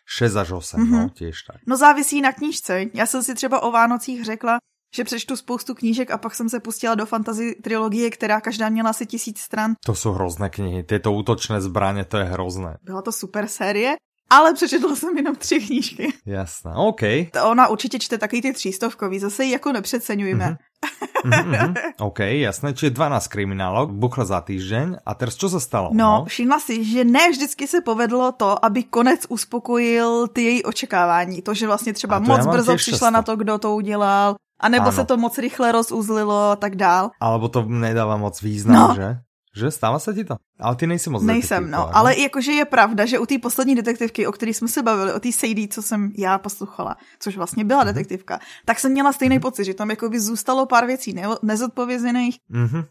6 0.06 0.36
až 0.36 0.52
8, 0.52 0.80
mm-hmm. 0.80 0.92
no, 0.92 1.10
těž 1.10 1.44
tak. 1.44 1.62
No 1.68 1.78
závisí 1.78 2.22
na 2.22 2.32
knížce. 2.32 2.86
Já 2.94 3.06
jsem 3.06 3.24
si 3.24 3.36
třeba 3.36 3.64
o 3.64 3.72
Vánocích 3.72 4.26
řekla, 4.26 4.58
že 4.96 5.04
přečtu 5.04 5.36
spoustu 5.36 5.76
knížek 5.76 6.12
a 6.12 6.18
pak 6.18 6.36
jsem 6.36 6.50
se 6.50 6.60
pustila 6.60 6.96
do 6.96 7.06
fantasy 7.06 7.56
trilogie, 7.64 8.10
která 8.10 8.42
každá 8.42 8.70
měla 8.70 8.90
asi 8.90 9.06
tisíc 9.06 9.40
stran. 9.40 9.74
To 9.86 9.96
jsou 9.96 10.12
hrozné 10.12 10.50
knihy, 10.50 10.84
tyto 10.84 11.14
útočné 11.14 11.62
zbraně, 11.62 12.06
to 12.06 12.18
je 12.18 12.24
hrozné. 12.24 12.78
Byla 12.84 13.02
to 13.02 13.12
super 13.12 13.48
série, 13.48 13.96
ale 14.34 14.54
přečetla 14.54 14.96
jsem 14.96 15.18
jenom 15.18 15.36
tři 15.36 15.60
knížky. 15.60 16.14
Jasné, 16.26 16.72
OK. 16.76 17.02
To 17.34 17.50
ona 17.50 17.68
určitě 17.68 18.00
čte 18.00 18.18
taky 18.18 18.42
ty 18.42 18.54
třístovkový, 18.54 19.20
zase 19.20 19.44
ji 19.44 19.52
jako 19.52 19.72
nepřeceňujeme. 19.72 20.46
Mm-hmm. 20.46 21.52
mm-hmm. 21.52 21.74
OK, 22.00 22.20
jasné, 22.20 22.74
čiže 22.74 22.90
12 22.90 23.28
kriminálok, 23.28 23.92
buchla 23.92 24.26
za 24.26 24.42
týždeň 24.42 25.00
a 25.06 25.12
teraz 25.16 25.40
čo 25.40 25.48
se 25.50 25.60
stalo? 25.60 25.90
No, 25.94 26.04
no, 26.04 26.26
všimla 26.26 26.60
si, 26.60 26.84
že 26.84 27.08
ne 27.08 27.32
vždycky 27.32 27.68
se 27.68 27.82
povedlo 27.82 28.32
to, 28.32 28.66
aby 28.66 28.84
konec 28.84 29.26
uspokojil 29.30 30.28
ty 30.28 30.44
její 30.44 30.64
očekávání. 30.64 31.42
To, 31.42 31.54
že 31.54 31.68
vlastně 31.68 31.94
třeba 31.94 32.20
moc 32.20 32.46
brzo 32.46 32.76
přišla 32.76 33.10
na 33.10 33.22
to, 33.22 33.36
kdo 33.36 33.58
to 33.58 33.76
udělal, 33.76 34.36
a 34.60 34.70
nebo 34.70 34.84
ano. 34.84 34.92
se 34.92 35.06
to 35.06 35.18
moc 35.18 35.38
rychle 35.38 35.72
rozuzlilo 35.72 36.52
a 36.52 36.56
tak 36.56 36.76
dál. 36.76 37.12
Alebo 37.20 37.50
to 37.50 37.64
nedává 37.68 38.18
moc 38.18 38.42
význam, 38.42 38.90
no. 38.90 38.96
že? 38.96 39.18
Že 39.56 39.72
stává 39.72 40.00
se 40.00 40.14
ti 40.14 40.24
to? 40.24 40.36
Ale 40.60 40.76
ty 40.76 40.88
nejsi 40.88 41.10
moc 41.10 41.24
Nejsem, 41.24 41.72
no. 41.72 41.86
Ne? 41.86 41.94
Ale 41.94 42.20
jakože 42.20 42.52
je 42.52 42.66
pravda, 42.66 43.06
že 43.06 43.20
u 43.20 43.26
té 43.26 43.38
poslední 43.38 43.76
detektivky, 43.76 44.28
o 44.28 44.32
které 44.32 44.54
jsme 44.54 44.68
se 44.68 44.84
bavili, 44.84 45.14
o 45.14 45.20
té 45.20 45.32
Sadie, 45.32 45.68
co 45.68 45.82
jsem 45.82 46.12
já 46.18 46.38
poslouchala, 46.38 46.96
což 47.20 47.38
vlastně 47.38 47.66
byla 47.66 47.82
mm-hmm. 47.82 47.86
detektivka, 47.86 48.40
tak 48.66 48.80
jsem 48.80 48.92
měla 48.92 49.14
stejný 49.14 49.38
mm-hmm. 49.38 49.42
pocit, 49.42 49.66
že 49.66 49.74
tam 49.74 49.90
jako 49.90 50.10
by 50.10 50.20
zůstalo 50.20 50.66
pár 50.66 50.86
věcí 50.86 51.14
ne- 51.14 51.38
nezodpovězených. 51.44 52.38
Mm-hmm. 52.52 52.84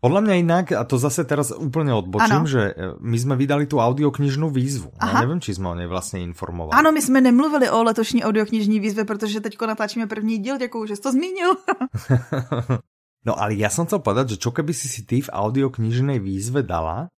Podľa 0.00 0.20
mňa 0.24 0.34
inak, 0.40 0.66
a 0.72 0.80
to 0.88 0.96
zase 0.96 1.28
teraz 1.28 1.52
úplne 1.52 1.92
odbočím, 1.92 2.48
ano. 2.48 2.48
že 2.48 2.72
e, 2.72 2.96
my 3.04 3.16
sme 3.20 3.36
vydali 3.36 3.68
tu 3.68 3.76
audioknižnú 3.84 4.48
výzvu. 4.48 4.96
Aha. 4.96 5.20
Ja 5.20 5.28
neviem, 5.28 5.44
či 5.44 5.52
sme 5.52 5.68
o 5.68 5.76
nej 5.76 5.84
vlastne 5.84 6.24
informovali. 6.24 6.72
Ano, 6.72 6.88
my 6.88 7.04
jsme 7.04 7.20
nemluvili 7.20 7.68
o 7.68 7.84
letošní 7.84 8.24
audioknižní 8.24 8.80
výzve, 8.80 9.04
protože 9.04 9.44
teďko 9.44 9.68
natáčíme 9.68 10.08
první 10.08 10.40
díl, 10.40 10.56
děkuju, 10.56 10.86
že 10.86 10.96
jsi 10.96 11.02
to 11.02 11.12
zmínil. 11.12 11.52
no 13.24 13.36
ale 13.36 13.56
ja 13.56 13.72
som 13.72 13.86
chcel 13.88 14.00
povedať, 14.00 14.36
že 14.36 14.40
čo 14.42 14.50
keby 14.52 14.72
si 14.72 14.86
si 14.86 15.04
ty 15.04 15.20
v 15.24 15.32
audioknižnej 15.32 16.20
výzve 16.20 16.64
dala, 16.64 17.08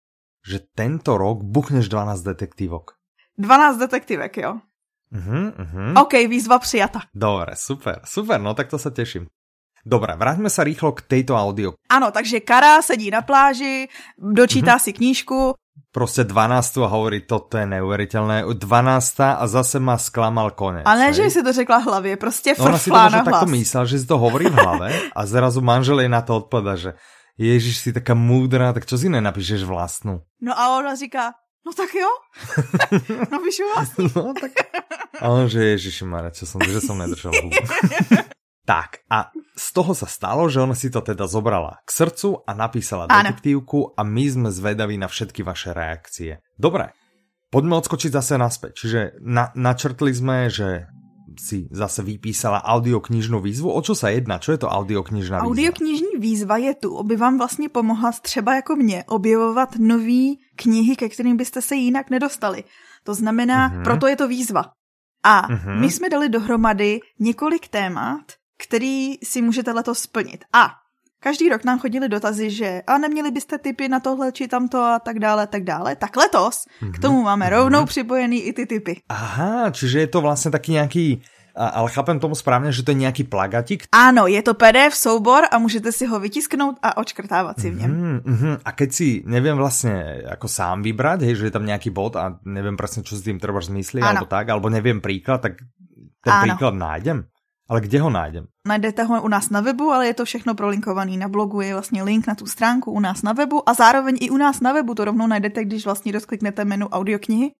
že 0.43 0.59
tento 0.75 1.15
rok 1.15 1.43
buchneš 1.43 1.87
12 1.87 2.23
detektívok. 2.23 2.99
12 3.39 3.79
detektívek, 3.79 4.33
jo? 4.37 4.51
Uh-huh, 5.13 5.53
uh-huh. 5.53 6.01
OK, 6.01 6.13
výzva 6.25 6.59
přijata. 6.59 7.05
Dobre, 7.13 7.55
super, 7.55 8.01
super, 8.05 8.41
no 8.41 8.53
tak 8.53 8.69
to 8.69 8.81
sa 8.81 8.89
teším. 8.89 9.29
Dobre, 9.83 10.15
vraťme 10.15 10.47
sa 10.47 10.63
rýchlo 10.63 10.95
k 10.95 11.03
tejto 11.03 11.35
audio. 11.35 11.75
Ano, 11.91 12.07
takže 12.15 12.39
Kara 12.39 12.79
sedí 12.79 13.11
na 13.11 13.19
pláži, 13.19 13.91
dočítá 14.15 14.79
mm-hmm. 14.79 14.85
si 14.87 14.91
knížku. 14.95 15.39
Prostě 15.93 16.23
12 16.23 16.77
a 16.77 16.87
hovorí, 16.87 17.21
toto 17.21 17.57
je 17.57 17.65
neuvěřitelné. 17.65 18.43
12 18.53 19.19
a 19.19 19.47
zase 19.47 19.79
ma 19.79 19.97
sklamal 19.97 20.51
konec. 20.51 20.83
Ale 20.85 20.99
ne, 20.99 21.13
že 21.13 21.29
si 21.29 21.43
to 21.43 21.53
řekla 21.53 21.77
hlavě, 21.77 22.17
prostě 22.17 22.55
no, 22.59 22.65
ona 22.65 22.77
si 22.77 22.89
to 22.89 22.97
možná 22.97 23.23
takto 23.23 23.45
myslel, 23.45 23.85
že 23.85 23.99
si 23.99 24.05
to 24.05 24.17
hovorí 24.17 24.45
v 24.49 24.57
hlave 24.57 24.89
a 25.15 25.25
zrazu 25.25 25.61
manžel 25.61 25.99
jej 25.99 26.09
na 26.09 26.21
to 26.21 26.37
odpada, 26.41 26.75
že 26.75 26.97
Ježiš, 27.37 27.77
si 27.77 27.89
taká 27.93 28.13
múdra, 28.13 28.73
tak 28.73 28.85
čo 28.85 28.93
si 28.97 29.09
nenapíšeš 29.09 29.65
vlastnú? 29.65 30.21
No 30.41 30.53
a 30.53 30.77
ona 30.77 30.93
říká, 30.93 31.33
no 31.65 31.73
tak 31.73 31.89
jo, 31.93 32.09
napíšu 33.33 33.63
vlastnú. 33.73 34.05
no 34.13 34.33
tak, 34.37 34.53
a 35.21 35.29
on 35.29 35.49
že 35.49 35.77
Ježiši 35.77 36.05
Mara, 36.05 36.29
čo 36.29 36.45
som, 36.45 36.61
že 36.61 36.81
som 36.81 36.97
nedržal 36.97 37.33
hubu. 37.33 37.53
Tak 38.63 39.03
a 39.11 39.27
z 39.59 39.67
toho 39.75 39.91
sa 39.91 40.07
stalo, 40.07 40.47
že 40.47 40.63
ona 40.63 40.71
si 40.71 40.87
to 40.87 41.03
teda 41.03 41.27
zobrala 41.27 41.83
k 41.83 41.89
srdcu 41.91 42.47
a 42.47 42.51
napísala 42.55 43.11
ano. 43.11 43.11
detektívku 43.11 43.91
a 43.91 44.07
my 44.07 44.23
sme 44.23 44.49
zvedaví 44.55 44.95
na 44.95 45.11
všetky 45.11 45.43
vaše 45.43 45.75
reakcie. 45.75 46.39
Dobre, 46.55 46.95
poďme 47.51 47.75
odskočiť 47.83 48.11
zase 48.15 48.39
naspäť. 48.39 48.71
Čiže 48.79 48.99
na, 49.19 49.51
načrtli 49.51 50.15
sme, 50.15 50.47
že 50.47 50.87
si 51.39 51.67
zase 51.71 52.05
vypísala 52.05 52.61
audioknižnou 52.61 53.41
výzvu. 53.41 53.73
O 53.73 53.81
čo 53.81 53.97
sa 53.97 54.13
jedná? 54.13 54.37
Čo 54.37 54.53
je 54.53 54.59
to 54.63 54.69
audioknižná 54.69 55.41
výzva? 55.41 55.49
Audioknižní 55.49 56.13
výzva 56.19 56.57
je 56.57 56.73
tu, 56.75 56.99
aby 56.99 57.15
vám 57.15 57.37
vlastně 57.37 57.69
pomohla 57.69 58.11
třeba 58.11 58.55
jako 58.55 58.75
mě 58.75 59.03
objevovat 59.07 59.75
nové 59.75 60.39
knihy, 60.55 60.95
ke 60.95 61.09
kterým 61.09 61.37
byste 61.37 61.61
se 61.61 61.75
jinak 61.75 62.09
nedostali. 62.09 62.63
To 63.03 63.13
znamená, 63.13 63.69
mm-hmm. 63.69 63.83
proto 63.83 64.07
je 64.07 64.15
to 64.15 64.27
výzva. 64.27 64.63
A 65.23 65.47
mm-hmm. 65.47 65.79
my 65.79 65.91
jsme 65.91 66.09
dali 66.09 66.29
dohromady 66.29 66.99
několik 67.19 67.67
témat, 67.67 68.23
který 68.57 69.13
si 69.23 69.41
můžete 69.41 69.71
letos 69.71 69.99
splnit. 69.99 70.45
A 70.53 70.69
každý 71.19 71.49
rok 71.49 71.63
nám 71.63 71.79
chodili 71.79 72.09
dotazy, 72.09 72.49
že 72.49 72.81
a 72.87 72.97
neměli 72.97 73.31
byste 73.31 73.57
typy 73.57 73.89
na 73.89 73.99
tohle 73.99 74.31
či 74.31 74.47
tamto 74.47 74.81
a 74.81 74.99
tak 74.99 75.19
dále, 75.19 75.47
tak 75.47 75.63
dále. 75.63 75.95
Tak 75.95 76.15
letos 76.15 76.65
mm-hmm. 76.81 76.91
k 76.91 76.99
tomu 76.99 77.21
máme 77.21 77.45
mm-hmm. 77.45 77.49
rovnou 77.49 77.85
připojený 77.85 78.41
i 78.41 78.53
ty 78.53 78.65
typy. 78.65 79.01
Aha, 79.09 79.69
čiže 79.71 79.99
je 79.99 80.07
to 80.07 80.21
vlastně 80.21 80.51
taky 80.51 80.71
nějaký 80.71 81.21
ale 81.55 81.89
chápem 81.89 82.19
tomu 82.19 82.35
správně, 82.35 82.71
že 82.71 82.83
to 82.83 82.91
je 82.91 82.95
nějaký 82.95 83.23
plagatik? 83.23 83.83
Ano, 83.91 84.27
je 84.27 84.41
to 84.41 84.53
PDF 84.53 84.93
soubor 84.93 85.43
a 85.51 85.57
můžete 85.57 85.91
si 85.91 86.05
ho 86.05 86.19
vytisknout 86.19 86.75
a 86.81 86.97
očkrtávat 86.97 87.59
si 87.59 87.69
v 87.69 87.75
něm. 87.79 87.91
Mm, 87.91 88.21
mm, 88.25 88.57
a 88.65 88.71
keď 88.71 88.93
si 88.93 89.23
nevím 89.25 89.55
vlastně 89.55 90.21
jako 90.29 90.47
sám 90.47 90.81
vybrat, 90.81 91.21
hej, 91.21 91.35
že 91.35 91.45
je 91.45 91.51
tam 91.51 91.65
nějaký 91.65 91.89
bod 91.89 92.15
a 92.15 92.39
nevím 92.45 92.77
přesně, 92.77 93.03
co 93.03 93.15
s 93.15 93.21
tím 93.21 93.39
třeba 93.39 93.61
zmyslí, 93.61 94.01
alebo 94.01 94.25
tak, 94.25 94.49
alebo 94.49 94.69
nevím 94.69 95.01
příklad, 95.01 95.41
tak 95.41 95.51
ten 96.23 96.33
ano. 96.33 96.47
příklad 96.47 96.73
nájdem? 96.73 97.23
Ale 97.73 97.81
kde 97.81 97.99
ho 98.05 98.09
nájdem? 98.09 98.45
Najdete 98.67 99.03
ho 99.03 99.21
u 99.23 99.27
nás 99.27 99.49
na 99.49 99.61
webu, 99.61 99.89
ale 99.89 100.07
je 100.07 100.13
to 100.13 100.25
všechno 100.25 100.53
prolinkovaný. 100.53 101.17
Na 101.17 101.27
blogu 101.27 101.61
je 101.61 101.73
vlastně 101.73 102.03
link 102.03 102.27
na 102.27 102.35
tu 102.35 102.45
stránku 102.45 102.91
u 102.91 102.99
nás 102.99 103.21
na 103.21 103.33
webu 103.33 103.69
a 103.69 103.73
zároveň 103.73 104.17
i 104.21 104.29
u 104.29 104.37
nás 104.37 104.61
na 104.61 104.73
webu 104.73 104.95
to 104.95 105.05
rovnou 105.05 105.27
najdete, 105.27 105.65
když 105.65 105.85
vlastně 105.85 106.11
rozkliknete 106.11 106.65
menu 106.65 106.87
audioknihy, 106.87 107.51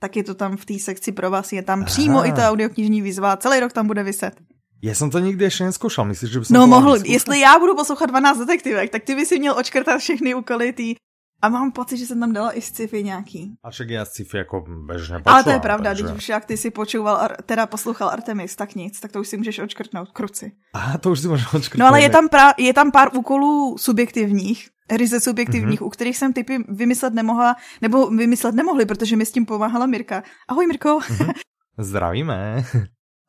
tak 0.00 0.16
je 0.16 0.24
to 0.24 0.34
tam 0.34 0.56
v 0.56 0.64
té 0.64 0.78
sekci 0.78 1.12
pro 1.12 1.30
vás, 1.30 1.52
je 1.52 1.62
tam 1.62 1.78
Aha. 1.78 1.86
přímo 1.86 2.26
i 2.26 2.32
ta 2.32 2.50
audioknižní 2.50 3.02
výzva, 3.02 3.36
celý 3.36 3.60
rok 3.60 3.72
tam 3.72 3.86
bude 3.86 4.02
vyset. 4.02 4.40
Já 4.82 4.94
jsem 4.94 5.10
to 5.10 5.18
nikdy 5.18 5.44
ještě 5.44 5.64
neskoušel, 5.64 6.04
myslíš, 6.04 6.30
že 6.30 6.40
by 6.40 6.46
No 6.50 6.66
mohl, 6.66 6.96
jestli 7.04 7.40
já 7.40 7.58
budu 7.58 7.74
poslouchat 7.74 8.06
12 8.06 8.38
detektivek, 8.38 8.90
tak 8.90 9.02
ty 9.02 9.14
by 9.14 9.26
si 9.26 9.38
měl 9.38 9.54
očkrtat 9.58 10.00
všechny 10.00 10.34
úkoly 10.34 10.72
tý 10.72 10.94
a 11.42 11.48
mám 11.48 11.72
pocit, 11.72 11.96
že 11.96 12.06
jsem 12.06 12.20
tam 12.20 12.32
dala 12.32 12.52
i 12.58 12.60
sci-fi 12.60 13.04
nějaký. 13.04 13.54
A 13.62 13.70
však 13.70 13.90
já 13.90 14.04
sci-fi 14.04 14.36
jako 14.36 14.64
bežně 14.86 15.18
počúvam, 15.18 15.34
Ale 15.34 15.44
to 15.44 15.50
je 15.50 15.60
pravda, 15.60 15.90
takže... 15.90 16.04
když 16.04 16.16
už 16.16 16.28
jak 16.28 16.44
ty 16.44 16.56
si 16.56 16.70
počúval, 16.70 17.28
teda 17.46 17.66
poslouchal 17.66 18.08
Artemis, 18.08 18.56
tak 18.56 18.74
nic, 18.74 19.00
tak 19.00 19.12
to 19.12 19.20
už 19.20 19.28
si 19.28 19.36
můžeš 19.36 19.58
očkrtnout, 19.58 20.10
kruci. 20.10 20.52
A 20.74 20.98
to 20.98 21.10
už 21.10 21.20
si 21.20 21.28
můžeš 21.28 21.54
očkrtnout. 21.54 21.78
No 21.78 21.86
ale 21.86 22.02
je 22.02 22.10
tam, 22.10 22.28
pra, 22.28 22.54
je 22.58 22.74
tam 22.74 22.90
pár 22.90 23.08
úkolů 23.16 23.76
subjektivních, 23.78 24.68
ryze 24.90 25.20
subjektivních, 25.20 25.80
mm-hmm. 25.80 25.86
u 25.86 25.90
kterých 25.90 26.18
jsem 26.18 26.32
typy 26.32 26.58
vymyslet 26.68 27.14
nemohla, 27.14 27.56
nebo 27.80 28.06
vymyslet 28.06 28.54
nemohli, 28.54 28.86
protože 28.86 29.16
mi 29.16 29.26
s 29.26 29.32
tím 29.32 29.46
pomáhala 29.46 29.86
Mirka. 29.86 30.22
Ahoj 30.48 30.66
Mirko. 30.66 30.98
Mm-hmm. 30.98 31.32
Zdravíme. 31.78 32.64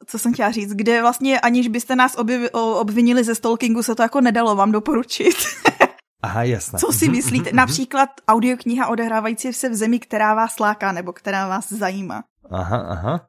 Co 0.08 0.20
jsem 0.20 0.34
chtěla 0.34 0.51
říct, 0.51 0.74
kde 0.74 1.01
vlastně 1.01 1.39
aniž 1.39 1.67
byste 1.67 1.96
nás 1.96 2.15
objev, 2.15 2.51
obvinili 2.53 3.24
ze 3.24 3.36
stalkingu, 3.36 3.84
se 3.84 3.96
to 3.96 4.01
jako 4.01 4.22
nedalo 4.22 4.55
vám 4.55 4.72
doporučit. 4.72 5.36
Aha, 6.24 6.44
jasné. 6.44 6.80
Co 6.80 6.92
si 6.92 7.10
myslíte? 7.10 7.51
Například 7.53 8.10
audiokniha 8.27 8.88
odehrávající 8.88 9.53
se 9.53 9.70
v 9.70 9.75
zemi, 9.75 10.00
která 10.00 10.34
vás 10.34 10.60
láká 10.60 10.92
nebo 10.92 11.13
která 11.13 11.48
vás 11.48 11.72
zajímá. 11.72 12.24
Aha, 12.50 12.77
aha. 12.77 13.27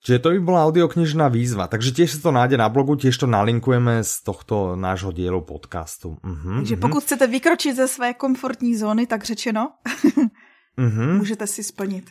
Čiže 0.00 0.18
to 0.18 0.28
by 0.32 0.40
bola 0.40 0.64
audioknižná 0.64 1.28
výzva, 1.28 1.68
takže 1.68 1.92
tiež 1.92 2.16
sa 2.16 2.20
to 2.24 2.30
nájde 2.32 2.56
na 2.56 2.72
blogu, 2.72 2.96
tiež 2.96 3.20
to 3.20 3.28
nalinkujeme 3.28 4.00
z 4.00 4.24
tohto 4.24 4.72
nášho 4.72 5.12
dielu 5.12 5.44
podcastu. 5.44 6.16
Uh-huh, 6.24 6.64
takže 6.64 6.80
uh-huh. 6.80 6.84
pokud 6.88 7.04
chcete 7.04 7.26
vykročit 7.28 7.76
ze 7.76 7.84
své 7.84 8.16
komfortní 8.16 8.72
zóny, 8.80 9.04
tak 9.04 9.24
řečeno, 9.24 9.76
můžete 11.20 11.46
si 11.46 11.60
splnit 11.60 12.08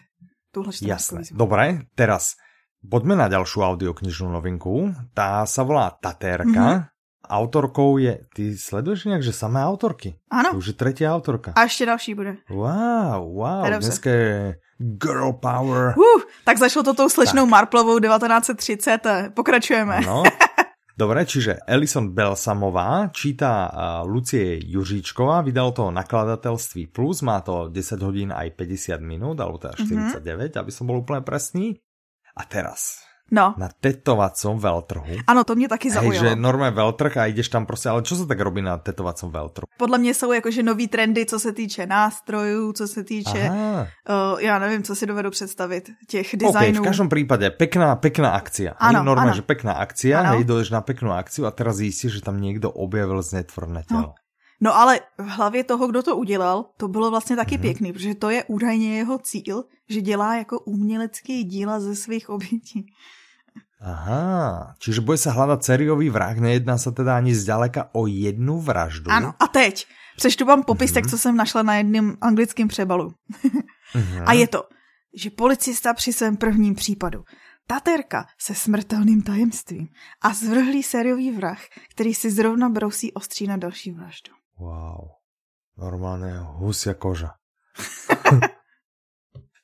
tuhle 0.54 0.74
Jasné. 0.82 1.22
Dobre, 1.34 1.90
teraz 1.98 2.38
poďme 2.86 3.18
na 3.18 3.26
ďalšiu 3.26 3.66
audioknižnú 3.74 4.38
novinku. 4.38 4.94
Tá 5.18 5.50
sa 5.50 5.66
volá 5.66 5.90
Tatérka. 5.90 6.94
Autorkou 7.30 7.98
je, 7.98 8.20
ty 8.36 8.58
sleduješ 8.58 9.06
nějak, 9.06 9.24
že 9.24 9.34
samé 9.34 9.66
autorky? 9.66 10.16
Ano. 10.32 10.52
To 10.52 10.58
už 10.58 10.68
je 10.68 10.74
třetí 10.74 11.08
autorka. 11.08 11.54
A 11.56 11.64
ještě 11.64 11.86
další 11.86 12.16
bude. 12.16 12.36
Wow, 12.50 13.34
wow, 13.34 13.66
dneska 13.80 14.10
je 14.10 14.56
girl 14.78 15.34
power. 15.34 15.94
Uh, 15.98 16.22
tak 16.44 16.58
zašlo 16.58 16.84
to 16.84 16.94
tou 16.94 17.10
slečnou 17.10 17.44
tak. 17.44 17.50
Marplovou 17.50 18.00
1930, 18.00 19.02
pokračujeme. 19.34 20.02
No, 20.06 20.24
Dobre, 21.00 21.24
čiže 21.24 21.64
Elison 21.64 22.12
Belsamová 22.12 23.08
číta 23.16 23.72
Lucie 24.04 24.60
Juříčková, 24.60 25.40
vydalo 25.48 25.72
to 25.72 25.92
nakladatelství 25.96 26.92
Plus, 26.92 27.24
má 27.24 27.40
to 27.40 27.72
10 27.72 28.04
hodín 28.04 28.36
aj 28.36 28.52
50 28.52 29.00
minút, 29.00 29.40
alebo 29.40 29.56
teda 29.56 29.80
49, 29.80 30.20
mm-hmm. 30.20 30.60
aby 30.60 30.72
som 30.76 30.84
bol 30.84 31.00
úplne 31.00 31.24
presný. 31.24 31.80
A 32.36 32.44
teraz, 32.44 33.08
No. 33.32 33.54
Na 33.58 33.70
tetovacom 33.82 34.60
veltrhu. 34.60 35.06
Ano, 35.28 35.44
to 35.44 35.56
mě 35.56 35.70
taky 35.70 35.92
zaujalo. 35.92 36.22
Hej, 36.22 36.30
že 36.30 36.36
normálně 36.36 36.76
veltrh 36.76 37.18
a 37.18 37.26
jdeš 37.26 37.50
tam 37.50 37.66
prostě, 37.66 37.90
ale 37.90 38.02
co 38.02 38.16
se 38.16 38.26
tak 38.26 38.40
robí 38.40 38.62
na 38.62 38.78
tetovacom 38.78 39.32
veltrhu? 39.32 39.66
Podle 39.78 39.98
mě 39.98 40.14
jsou 40.14 40.32
jakože 40.32 40.64
nový 40.64 40.88
trendy, 40.88 41.26
co 41.26 41.40
se 41.40 41.52
týče 41.52 41.86
nástrojů, 41.86 42.74
co 42.74 42.88
se 42.88 43.04
týče, 43.04 43.52
uh, 43.52 44.40
já 44.42 44.60
nevím, 44.60 44.84
co 44.84 44.96
si 44.96 45.06
dovedu 45.06 45.30
představit, 45.30 45.90
těch 46.08 46.28
designů. 46.34 46.50
Okay, 46.50 46.72
v 46.72 46.82
každém 46.82 47.10
případě 47.10 47.50
pekná, 47.50 47.96
pekná 47.96 48.30
akcia. 48.30 48.74
Ano, 48.78 49.04
normálně, 49.04 49.32
ano. 49.32 49.36
že 49.36 49.42
pekná 49.42 49.74
akcia, 49.74 50.20
ano. 50.20 50.30
hej, 50.30 50.44
dojdeš 50.44 50.70
na 50.70 50.82
peknou 50.82 51.12
akciu 51.12 51.46
a 51.46 51.52
teraz 51.52 51.76
zjistíš, 51.76 52.14
že 52.14 52.22
tam 52.22 52.42
někdo 52.42 52.72
objevil 52.72 53.22
znetvorné 53.22 53.84
tělo. 53.88 54.02
No. 54.02 54.14
No 54.62 54.76
ale 54.76 55.00
v 55.18 55.28
hlavě 55.28 55.64
toho, 55.64 55.88
kdo 55.88 56.04
to 56.04 56.16
udělal, 56.16 56.66
to 56.78 56.88
bylo 56.88 57.10
vlastně 57.10 57.36
taky 57.36 57.58
mm-hmm. 57.58 57.62
pěkný, 57.62 57.94
protože 57.94 58.16
to 58.16 58.30
je 58.30 58.44
údajně 58.44 58.98
jeho 58.98 59.18
cíl, 59.18 59.64
že 59.90 60.02
dělá 60.02 60.36
jako 60.36 60.60
umělecký 60.60 61.44
díla 61.44 61.80
ze 61.80 61.96
svých 61.96 62.30
obětí. 62.30 62.86
Aha, 63.82 64.76
čiže 64.80 65.02
bude 65.02 65.18
se 65.18 65.32
hledat 65.32 65.64
sériový 65.64 66.10
vrah, 66.10 66.38
nejedná 66.38 66.78
se 66.78 66.92
teda 66.92 67.18
ani 67.18 67.36
zdaleka 67.36 67.90
o 67.92 68.08
jednu 68.08 68.60
vraždu. 68.60 69.12
Ano, 69.12 69.34
a 69.40 69.48
teď 69.48 69.88
přečtu 70.18 70.46
vám 70.46 70.64
popisek, 70.64 71.06
mm-hmm. 71.06 71.10
co 71.10 71.18
jsem 71.18 71.36
našla 71.36 71.64
na 71.64 71.76
jednom 71.76 72.14
anglickém 72.22 72.68
přebalu. 72.68 73.14
mm-hmm. 73.96 74.24
A 74.26 74.34
je 74.34 74.48
to, 74.48 74.64
že 75.16 75.30
policista 75.30 75.94
při 75.94 76.14
svém 76.14 76.38
prvním 76.38 76.76
případu 76.76 77.24
Taterka 77.72 78.26
se 78.40 78.56
smrtelným 78.56 79.22
tajemstvím 79.22 79.88
a 80.22 80.34
zvrhlý 80.34 80.84
sériový 80.84 81.32
vrah, 81.32 81.62
který 81.90 82.14
si 82.14 82.32
zrovna 82.32 82.70
brousí 82.70 83.14
ostří 83.14 83.48
na 83.48 83.58
další 83.58 83.92
vraždu. 83.92 84.34
Wow, 84.60 85.10
normálně 85.78 86.34
husia 86.38 86.94
koža. 86.94 87.39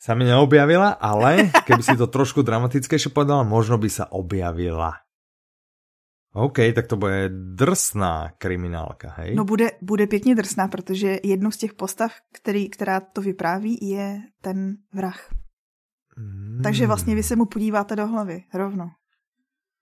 Sa 0.06 0.14
mi 0.14 0.30
neobjavila, 0.30 1.02
ale 1.02 1.50
keby 1.66 1.82
si 1.82 1.98
to 1.98 2.06
trošku 2.06 2.46
dramatickejšie 2.46 3.10
povedala, 3.10 3.42
možno 3.42 3.82
by 3.82 3.90
sa 3.90 4.06
objavila. 4.14 5.02
OK, 6.36 6.76
tak 6.76 6.86
to 6.92 7.00
bude 7.00 7.32
drsná 7.56 8.36
kriminálka, 8.38 9.16
hej? 9.18 9.40
No 9.40 9.48
bude, 9.48 9.72
bude 9.82 10.08
pěkně 10.08 10.36
drsná, 10.36 10.68
protože 10.68 11.20
jednou 11.24 11.52
z 11.52 11.58
těch 11.58 11.74
postav, 11.74 12.12
který, 12.34 12.70
která 12.70 13.00
to 13.00 13.22
vypráví, 13.22 13.80
je 13.82 14.20
ten 14.42 14.76
vrah. 14.94 15.32
Mm. 16.18 16.60
Takže 16.64 16.88
vlastně 16.88 17.16
vy 17.16 17.24
se 17.24 17.36
mu 17.36 17.46
podíváte 17.46 17.96
do 17.96 18.08
hlavy, 18.08 18.44
rovno. 18.54 18.90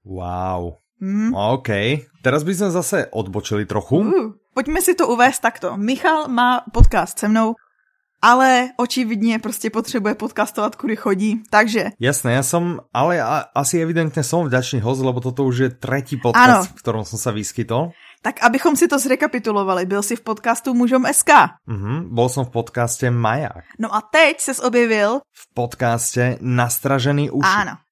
Wow. 0.06 0.74
Mm. 1.02 1.36
OK, 1.36 1.70
teraz 2.24 2.44
by 2.48 2.54
sme 2.54 2.70
zase 2.72 2.98
odbočili 3.12 3.66
trochu. 3.66 4.00
Uh, 4.00 4.40
pojďme 4.54 4.80
si 4.80 4.96
to 4.96 5.08
uvést 5.08 5.40
takto. 5.40 5.78
Michal 5.78 6.28
má 6.28 6.64
podcast 6.74 7.20
se 7.20 7.28
mnou, 7.28 7.60
ale 8.24 8.72
očividně 8.80 9.40
prostě 9.40 9.70
potřebuje 9.70 10.16
podcastovat, 10.16 10.76
kudy 10.80 10.96
chodí, 10.96 11.44
takže... 11.52 11.92
Jasné, 12.00 12.40
ja 12.40 12.44
som, 12.44 12.80
ale 12.96 13.20
asi 13.52 13.84
evidentně 13.84 14.24
som 14.24 14.48
vďačný 14.48 14.80
host, 14.80 15.04
lebo 15.04 15.20
toto 15.20 15.44
už 15.44 15.58
je 15.58 15.70
tretí 15.76 16.16
podcast, 16.16 16.72
ano. 16.72 16.72
v 16.72 16.80
ktorom 16.80 17.04
som 17.04 17.20
sa 17.20 17.36
vyskytol. 17.36 17.92
Tak 18.24 18.40
abychom 18.40 18.80
si 18.80 18.88
to 18.88 18.96
zrekapitulovali, 18.96 19.86
byl 19.86 20.00
si 20.00 20.16
v 20.16 20.24
podcastu 20.24 20.72
Mužom 20.72 21.04
SK. 21.04 21.60
Mhm, 21.68 22.16
bol 22.16 22.32
som 22.32 22.48
v 22.48 22.56
podcaste 22.56 23.12
Maják. 23.12 23.68
No 23.76 23.92
a 23.92 24.00
teď 24.00 24.40
ses 24.40 24.64
objevil... 24.64 25.20
V 25.28 25.44
podcaste 25.52 26.40
Nastražený 26.40 27.36
uši. 27.36 27.56
Áno. 27.68 27.84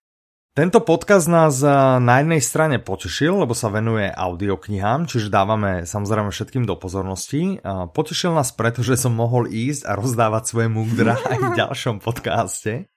Tento 0.51 0.84
podcast 0.84 1.31
nás 1.31 1.63
na 2.03 2.20
jednej 2.20 2.43
strane 2.43 2.75
potešil, 2.75 3.39
lebo 3.39 3.55
sa 3.55 3.72
venuje 3.72 4.12
audioknihám, 4.12 5.08
čiže 5.08 5.31
dávame 5.31 5.88
samozrejme 5.88 6.27
všetkým 6.27 6.67
do 6.67 6.75
pozornosti. 6.75 7.63
Potešil 7.96 8.36
nás 8.36 8.51
preto, 8.51 8.84
že 8.84 9.00
som 9.00 9.15
mohol 9.15 9.48
ísť 9.48 9.88
a 9.88 9.96
rozdávať 9.96 10.43
svoje 10.51 10.67
múdra 10.67 11.15
aj 11.15 11.38
v 11.39 11.50
ďalšom 11.63 12.03
podcaste. 12.03 12.91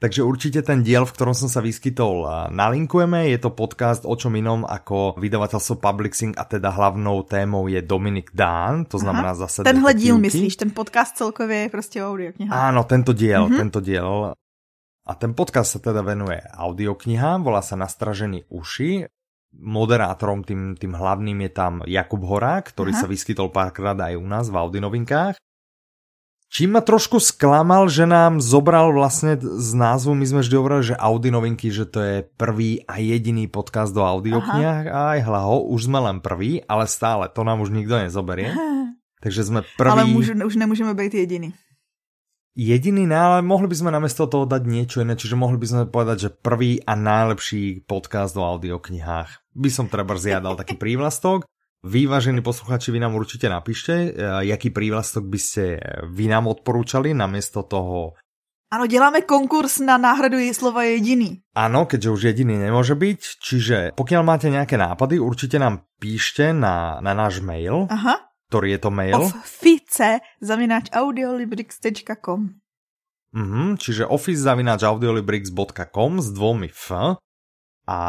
Takže 0.00 0.24
určite 0.24 0.64
ten 0.64 0.80
diel, 0.80 1.04
v 1.04 1.12
ktorom 1.12 1.36
som 1.36 1.52
sa 1.52 1.60
vyskytol, 1.60 2.24
nalinkujeme. 2.48 3.28
Je 3.28 3.36
to 3.36 3.52
podcast 3.52 4.08
o 4.08 4.16
čom 4.16 4.32
inom 4.40 4.64
ako 4.64 5.20
vydavateľstvo 5.20 5.84
Publixing 5.84 6.32
a 6.40 6.48
teda 6.48 6.72
hlavnou 6.72 7.20
témou 7.28 7.68
je 7.68 7.84
Dominik 7.84 8.32
Dán, 8.32 8.88
to 8.88 8.96
znamená 8.96 9.36
Aha, 9.36 9.44
zase 9.44 9.60
Tenhle 9.60 9.92
díl 9.92 10.16
myslíš, 10.16 10.56
ten 10.56 10.72
podcast 10.72 11.20
celkově 11.20 11.56
je 11.56 11.68
prostě 11.68 12.00
o 12.00 12.16
audiokniha. 12.16 12.48
Áno, 12.48 12.88
tento 12.88 13.12
diel, 13.12 13.44
mm-hmm. 13.44 13.60
tento 13.60 13.84
diel 13.84 14.32
a 15.04 15.12
ten 15.12 15.36
podcast 15.36 15.76
sa 15.76 15.80
teda 15.84 16.00
venuje 16.00 16.40
audioknihám, 16.40 17.44
volá 17.44 17.60
sa 17.60 17.76
Nastražený 17.76 18.48
uši. 18.48 19.04
Moderátorom 19.54 20.42
tým, 20.42 20.74
tým 20.74 20.96
hlavným 20.96 21.44
je 21.44 21.50
tam 21.52 21.72
Jakub 21.84 22.24
Horák, 22.24 22.72
ktorý 22.72 22.96
Aha. 22.96 23.04
sa 23.04 23.06
vyskytol 23.06 23.52
párkrát 23.52 23.94
aj 23.94 24.16
u 24.16 24.26
nás 24.26 24.48
v 24.48 24.58
Audinovinkách. 24.58 25.36
Čím 26.54 26.78
ma 26.78 26.82
trošku 26.86 27.18
sklamal, 27.18 27.90
že 27.90 28.06
nám 28.06 28.38
zobral 28.38 28.94
vlastne 28.94 29.36
z 29.38 29.70
názvu, 29.74 30.14
my 30.14 30.24
sme 30.24 30.40
vždy 30.40 30.54
hovorili, 30.54 30.82
že 30.94 30.96
Audi 30.96 31.30
novinky, 31.34 31.68
že 31.68 31.84
to 31.84 31.98
je 31.98 32.16
prvý 32.24 32.82
a 32.86 33.02
jediný 33.02 33.50
podcast 33.50 33.90
do 33.90 34.06
audioknihách 34.06 34.86
a 34.86 35.18
aj 35.18 35.20
hlaho, 35.26 35.66
už 35.68 35.90
sme 35.90 35.98
len 35.98 36.22
prvý, 36.22 36.62
ale 36.70 36.86
stále, 36.86 37.26
to 37.28 37.42
nám 37.42 37.58
už 37.60 37.74
nikto 37.74 37.98
nezoberie. 37.98 38.54
Takže 39.24 39.50
sme 39.50 39.60
prvý... 39.76 39.92
Ale 39.92 40.04
můžu, 40.06 40.32
už 40.46 40.54
nemůžeme 40.56 40.94
být 40.94 41.14
jediný 41.14 41.50
jediný, 42.54 43.10
ale 43.10 43.42
mohli 43.42 43.66
by 43.66 43.76
sme 43.76 43.90
namiesto 43.90 44.30
toho 44.30 44.46
dať 44.46 44.62
niečo 44.64 45.02
iné, 45.02 45.18
čiže 45.18 45.34
mohli 45.34 45.58
by 45.58 45.66
sme 45.66 45.82
povedať, 45.90 46.16
že 46.18 46.34
prvý 46.34 46.78
a 46.86 46.94
najlepší 46.94 47.84
podcast 47.84 48.38
o 48.38 48.46
audioknihách. 48.46 49.54
By 49.54 49.70
som 49.70 49.90
treba 49.90 50.14
zjadal 50.14 50.54
taký 50.54 50.78
prívlastok. 50.78 51.44
Vyvážení 51.84 52.40
posluchači, 52.40 52.96
vy 52.96 53.00
nám 53.02 53.12
určite 53.12 53.44
napíšte, 53.52 53.92
eh, 53.92 54.12
jaký 54.48 54.72
prívlastok 54.72 55.28
by 55.28 55.38
ste 55.38 55.64
vy 56.08 56.32
nám 56.32 56.48
odporúčali 56.48 57.12
namiesto 57.12 57.66
toho 57.66 58.16
Ano, 58.74 58.86
děláme 58.86 59.22
konkurs 59.22 59.78
na 59.78 59.94
náhradu 59.98 60.34
slova 60.50 60.82
jediný. 60.82 61.38
Ano, 61.54 61.86
keďže 61.86 62.10
už 62.10 62.22
jediný 62.22 62.58
nemůže 62.58 62.94
být, 62.94 63.20
čiže 63.42 63.90
pokud 63.94 64.22
máte 64.22 64.50
nějaké 64.50 64.78
nápady, 64.78 65.18
určitě 65.18 65.58
nám 65.58 65.80
píšte 66.00 66.52
na, 66.52 66.98
na 67.00 67.14
náš 67.14 67.40
mail. 67.40 67.86
Aha 67.90 68.23
ktorý 68.48 68.76
je 68.76 68.80
to 68.80 68.90
mail? 68.90 69.20
Office 69.30 70.20
zavináč 70.40 70.90
audiolibrix.com 70.92 72.40
mm-hmm, 73.34 73.68
Čiže 73.78 74.04
office 74.06 74.42
zavináč 74.42 74.84
audiolibrix.com 74.84 76.22
s 76.22 76.28
dvomi 76.32 76.68
F 76.70 77.18
a 77.84 78.00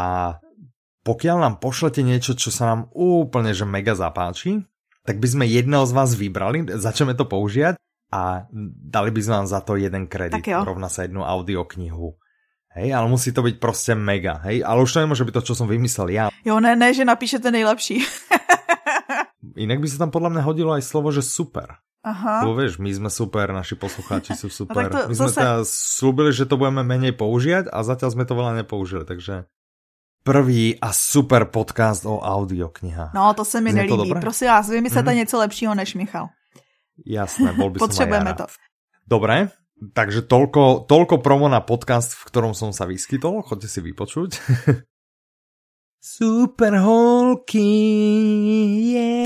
pokiaľ 1.06 1.38
nám 1.38 1.56
pošlete 1.62 2.02
niečo, 2.02 2.34
čo 2.34 2.50
sa 2.50 2.74
nám 2.74 2.90
úplne 2.98 3.54
že 3.54 3.68
mega 3.68 3.94
zapáči, 3.94 4.66
tak 5.06 5.22
by 5.22 5.28
sme 5.30 5.46
jedného 5.46 5.86
z 5.86 5.94
vás 5.94 6.18
vybrali, 6.18 6.66
začneme 6.66 7.14
to 7.14 7.30
používať 7.30 7.78
a 8.10 8.50
dali 8.82 9.10
by 9.14 9.22
sme 9.22 9.34
vám 9.44 9.48
za 9.50 9.62
to 9.62 9.78
jeden 9.78 10.10
kredit, 10.10 10.42
rovna 10.42 10.90
sa 10.90 11.06
jednu 11.06 11.22
audioknihu. 11.22 12.18
Hej, 12.76 12.92
ale 12.92 13.08
musí 13.08 13.32
to 13.32 13.40
byť 13.40 13.56
prostě 13.56 13.96
mega, 13.96 14.44
hej, 14.44 14.60
ale 14.60 14.84
už 14.84 14.92
to 14.92 15.00
nemôže 15.00 15.24
byť 15.24 15.34
to, 15.40 15.42
čo 15.48 15.54
som 15.56 15.64
vymyslel 15.64 16.12
ja. 16.12 16.28
Jo, 16.44 16.60
ne, 16.60 16.76
ne, 16.76 16.92
že 16.92 17.08
napíšete 17.08 17.48
nejlepší. 17.48 18.04
Inak 19.56 19.80
by 19.80 19.88
sa 19.88 19.98
tam 20.04 20.12
podľa 20.12 20.36
mňa 20.36 20.42
hodilo 20.44 20.72
aj 20.76 20.84
slovo, 20.84 21.10
že 21.16 21.24
super. 21.24 21.80
Aha. 22.06 22.46
Lebo 22.46 22.54
vieš, 22.62 22.78
my 22.78 22.92
sme 22.94 23.10
super, 23.10 23.50
naši 23.50 23.74
poslucháči 23.80 24.38
sú 24.38 24.54
super. 24.64 24.88
No 24.88 24.94
to, 24.94 25.00
my 25.10 25.16
sme 25.16 25.30
zase... 25.32 25.40
teda 25.42 25.56
slúbili, 25.66 26.32
že 26.36 26.46
to 26.46 26.60
budeme 26.60 26.86
menej 26.86 27.18
používať 27.18 27.74
a 27.74 27.82
zatiaľ 27.82 28.10
sme 28.14 28.24
to 28.30 28.38
veľa 28.38 28.62
nepoužili, 28.62 29.08
takže 29.08 29.50
prvý 30.26 30.78
a 30.82 30.90
super 30.94 31.50
podcast 31.50 32.06
o 32.06 32.18
audioknihách. 32.22 33.14
No, 33.14 33.34
to 33.34 33.46
se 33.46 33.62
mi 33.62 33.72
Znie 33.72 33.86
nelíbí. 33.86 34.20
Prosím 34.22 34.48
vás, 34.48 34.70
vymyslete 34.70 35.12
mm. 35.12 35.18
něco 35.18 35.38
lepšího 35.38 35.76
než 35.76 35.96
Michal. 35.96 36.30
Jasné, 37.06 37.54
bol 37.54 37.70
by 37.70 37.80
Potřebujeme 37.80 38.34
to. 38.34 38.46
Dobre, 39.04 39.52
takže 39.94 40.24
toľko, 40.24 40.88
toľko 40.88 41.20
promo 41.20 41.52
na 41.52 41.60
podcast, 41.60 42.16
v 42.16 42.24
ktorom 42.32 42.54
som 42.56 42.72
sa 42.72 42.88
vyskytol. 42.88 43.44
Chodte 43.44 43.68
si 43.68 43.84
vypočuť. 43.84 44.40
Super 46.02 46.74
holky, 46.80 47.15
yeah. 48.86 49.26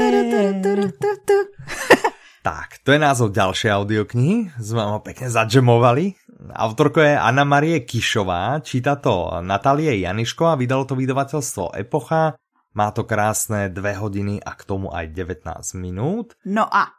tak, 2.47 2.79
to 2.87 2.95
je 2.95 2.99
názov 2.99 3.35
ďalšej 3.35 3.69
audioknihy. 3.75 4.55
Sme 4.57 4.83
ho 4.87 5.03
pekne 5.03 5.27
zadžemovali. 5.27 6.15
Autorko 6.55 7.03
je 7.03 7.19
Anna 7.19 7.43
Marie 7.43 7.83
Kišová, 7.83 8.63
číta 8.63 8.95
to 8.95 9.43
Janiško 9.43 10.43
a 10.47 10.55
vydalo 10.55 10.87
to 10.87 10.95
vydavateľstvo 10.95 11.75
Epocha. 11.75 12.39
Má 12.71 12.95
to 12.95 13.03
krásne 13.03 13.67
2 13.67 13.81
hodiny 13.99 14.39
a 14.39 14.55
k 14.55 14.61
tomu 14.63 14.87
aj 14.93 15.11
19 15.11 15.75
minút. 15.75 16.39
No 16.47 16.63
a 16.69 16.95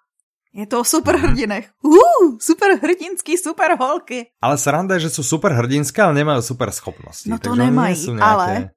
je 0.50 0.66
to 0.66 0.82
o 0.82 0.84
superhrdinech. 0.84 1.70
Uh, 1.80 2.36
super 2.42 2.74
hrdinský, 2.74 3.38
super 3.38 3.78
holky. 3.78 4.34
Ale 4.42 4.58
sranda 4.58 4.98
je, 4.98 5.06
že 5.06 5.14
sú 5.14 5.22
super 5.22 5.54
hrdinské, 5.54 6.02
ale 6.02 6.26
nemajú 6.26 6.42
super 6.42 6.74
schopnosti. 6.74 7.30
No 7.30 7.38
to 7.38 7.54
nemají, 7.54 7.94
nejaké... 7.94 8.18
ale 8.18 8.74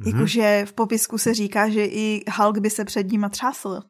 Mm-hmm. 0.00 0.14
Jakože 0.14 0.64
v 0.68 0.72
popisku 0.72 1.18
se 1.18 1.34
říká, 1.34 1.68
že 1.68 1.84
i 1.84 2.24
Hulk 2.36 2.58
by 2.58 2.70
se 2.70 2.84
před 2.84 3.12
nima 3.12 3.28
třásl. 3.28 3.80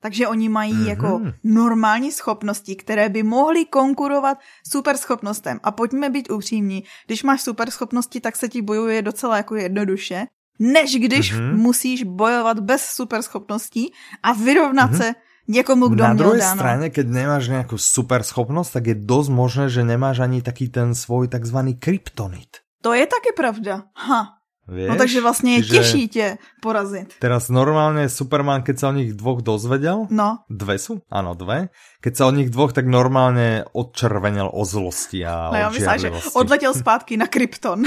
Takže 0.00 0.28
oni 0.28 0.48
mají 0.48 0.74
mm-hmm. 0.74 0.88
jako 0.88 1.20
normální 1.44 2.12
schopnosti, 2.12 2.76
které 2.76 3.08
by 3.08 3.22
mohly 3.22 3.64
konkurovat 3.64 4.38
super 4.70 4.96
schopnostem. 4.96 5.60
A 5.62 5.70
pojďme 5.70 6.10
být 6.10 6.30
upřímní, 6.30 6.84
když 7.06 7.22
máš 7.22 7.42
super 7.42 7.70
schopnosti, 7.70 8.20
tak 8.20 8.36
se 8.36 8.48
ti 8.48 8.62
bojuje 8.62 9.02
docela 9.02 9.36
jako 9.36 9.54
jednoduše. 9.56 10.26
než 10.58 10.96
když 10.96 11.34
mm-hmm. 11.34 11.56
musíš 11.56 12.02
bojovat 12.02 12.60
bez 12.60 12.86
superschopností 12.86 13.92
a 14.22 14.32
vyrovnat 14.32 14.90
mm-hmm. 14.90 14.96
se 14.96 15.14
někomu, 15.48 15.88
kdo 15.88 16.04
Na 16.04 16.14
druhé 16.14 16.38
dáno. 16.38 16.56
straně, 16.56 16.90
keď 16.90 17.06
nemáš 17.06 17.48
nějakou 17.48 17.78
superschopnost, 17.78 18.72
tak 18.72 18.86
je 18.86 18.94
dost 18.94 19.28
možné, 19.28 19.68
že 19.68 19.84
nemáš 19.84 20.18
ani 20.18 20.42
taký 20.42 20.68
ten 20.68 20.94
svůj 20.94 21.28
takzvaný 21.28 21.74
kryptonit. 21.74 22.48
To 22.82 22.92
je 22.92 23.06
taky 23.06 23.32
pravda. 23.36 23.82
Ha. 23.96 24.26
Vieš? 24.68 24.88
No 24.88 24.96
takže 24.96 25.20
vlastně 25.20 25.56
je 25.56 25.62
těžší 25.62 26.08
tě 26.08 26.38
porazit. 26.62 27.14
Teraz 27.18 27.48
normálně 27.48 28.08
Superman, 28.08 28.62
keď 28.62 28.78
sa 28.78 28.88
o 28.88 28.96
nich 28.96 29.12
dvoch 29.12 29.44
dozvedel, 29.44 30.06
No. 30.10 30.38
dve 30.48 30.80
sú? 30.80 31.04
Áno, 31.12 31.36
dve. 31.36 31.68
Keď 32.00 32.12
sa 32.16 32.24
o 32.26 32.32
nich 32.32 32.48
dvoch, 32.50 32.72
tak 32.72 32.86
normálně 32.88 33.64
odčervenil 33.72 34.48
o 34.54 34.64
zlosti 34.64 35.20
a 35.26 35.50
No 35.52 35.58
já 35.58 35.68
myslím, 35.70 35.98
že 35.98 36.12
odletěl 36.34 36.74
zpátky 36.80 37.16
na 37.16 37.26
Krypton. 37.26 37.82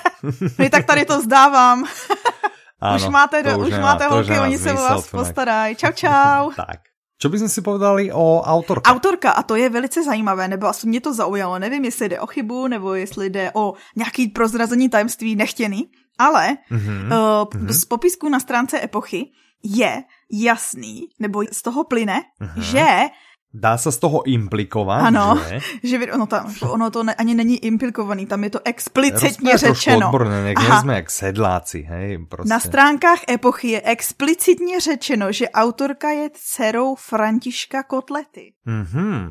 no 0.58 0.68
tak 0.70 0.84
tady 0.86 1.04
to 1.04 1.20
zdávám. 1.20 1.84
Áno, 2.82 2.96
už 2.96 3.06
máte, 3.14 3.42
to 3.42 3.50
do, 3.50 3.58
už 3.62 3.70
nemá- 3.70 3.94
máte 3.94 4.04
to 4.08 4.14
holky, 4.14 4.38
oni 4.38 4.58
se 4.58 4.72
o 4.72 4.76
vás 4.76 5.06
postarají. 5.10 5.76
Čau, 5.76 5.92
čau. 6.02 6.50
Tak. 6.56 6.80
Čo 7.22 7.30
by 7.30 7.38
sme 7.38 7.50
si 7.54 7.62
povedali 7.62 8.10
o 8.10 8.42
autorke? 8.42 8.82
Autorka, 8.82 9.30
a 9.38 9.46
to 9.46 9.54
je 9.54 9.70
velice 9.70 10.02
zajímavé, 10.02 10.48
nebo 10.50 10.66
asi 10.66 10.88
mě 10.90 10.98
to 11.00 11.14
zaujalo, 11.14 11.58
nevím, 11.58 11.84
jestli 11.84 12.08
jde 12.08 12.20
o 12.20 12.26
chybu, 12.26 12.66
nebo 12.66 12.94
jestli 12.94 13.30
jde 13.30 13.50
o 13.54 13.78
nějaký 13.96 14.28
prozrazení 14.34 14.88
tajemství 14.88 15.36
nechtěný, 15.36 15.86
ale 16.22 16.62
Mhm. 16.70 17.10
uh, 17.10 17.68
z 17.68 17.84
popisku 17.84 18.28
na 18.30 18.38
stránce 18.40 18.78
epochy 18.84 19.34
je 19.64 20.02
jasný, 20.32 21.08
nebo 21.18 21.42
z 21.52 21.62
toho 21.62 21.84
plyne, 21.84 22.22
Mhm. 22.40 22.62
že 22.62 22.86
Dá 23.52 23.76
sa 23.76 23.92
z 23.92 24.00
toho 24.00 24.24
implikovat, 24.24 25.12
Ano. 25.12 25.36
že? 25.36 25.60
že 26.00 26.08
ono, 26.16 26.24
tam, 26.24 26.48
ono 26.64 26.88
to 26.88 27.04
ne, 27.04 27.12
ani 27.14 27.36
není 27.36 27.60
implikovaný, 27.60 28.24
tam 28.24 28.44
je 28.48 28.50
to 28.56 28.60
explicitně 28.64 29.50
trošku 29.60 29.76
řečeno. 29.76 30.08
Aha. 30.56 30.80
jsme 30.80 30.94
jak 30.94 31.10
sedláci, 31.10 31.82
hej, 31.84 32.18
prostě. 32.32 32.48
Na 32.48 32.60
stránkách 32.60 33.18
epochy 33.28 33.68
je 33.68 33.80
explicitně 33.84 34.80
řečeno, 34.80 35.32
že 35.32 35.48
autorka 35.52 36.10
je 36.10 36.30
dcerou 36.32 36.94
Františka 36.96 37.82
Kotlety. 37.82 38.52
Mhm. 38.64 39.30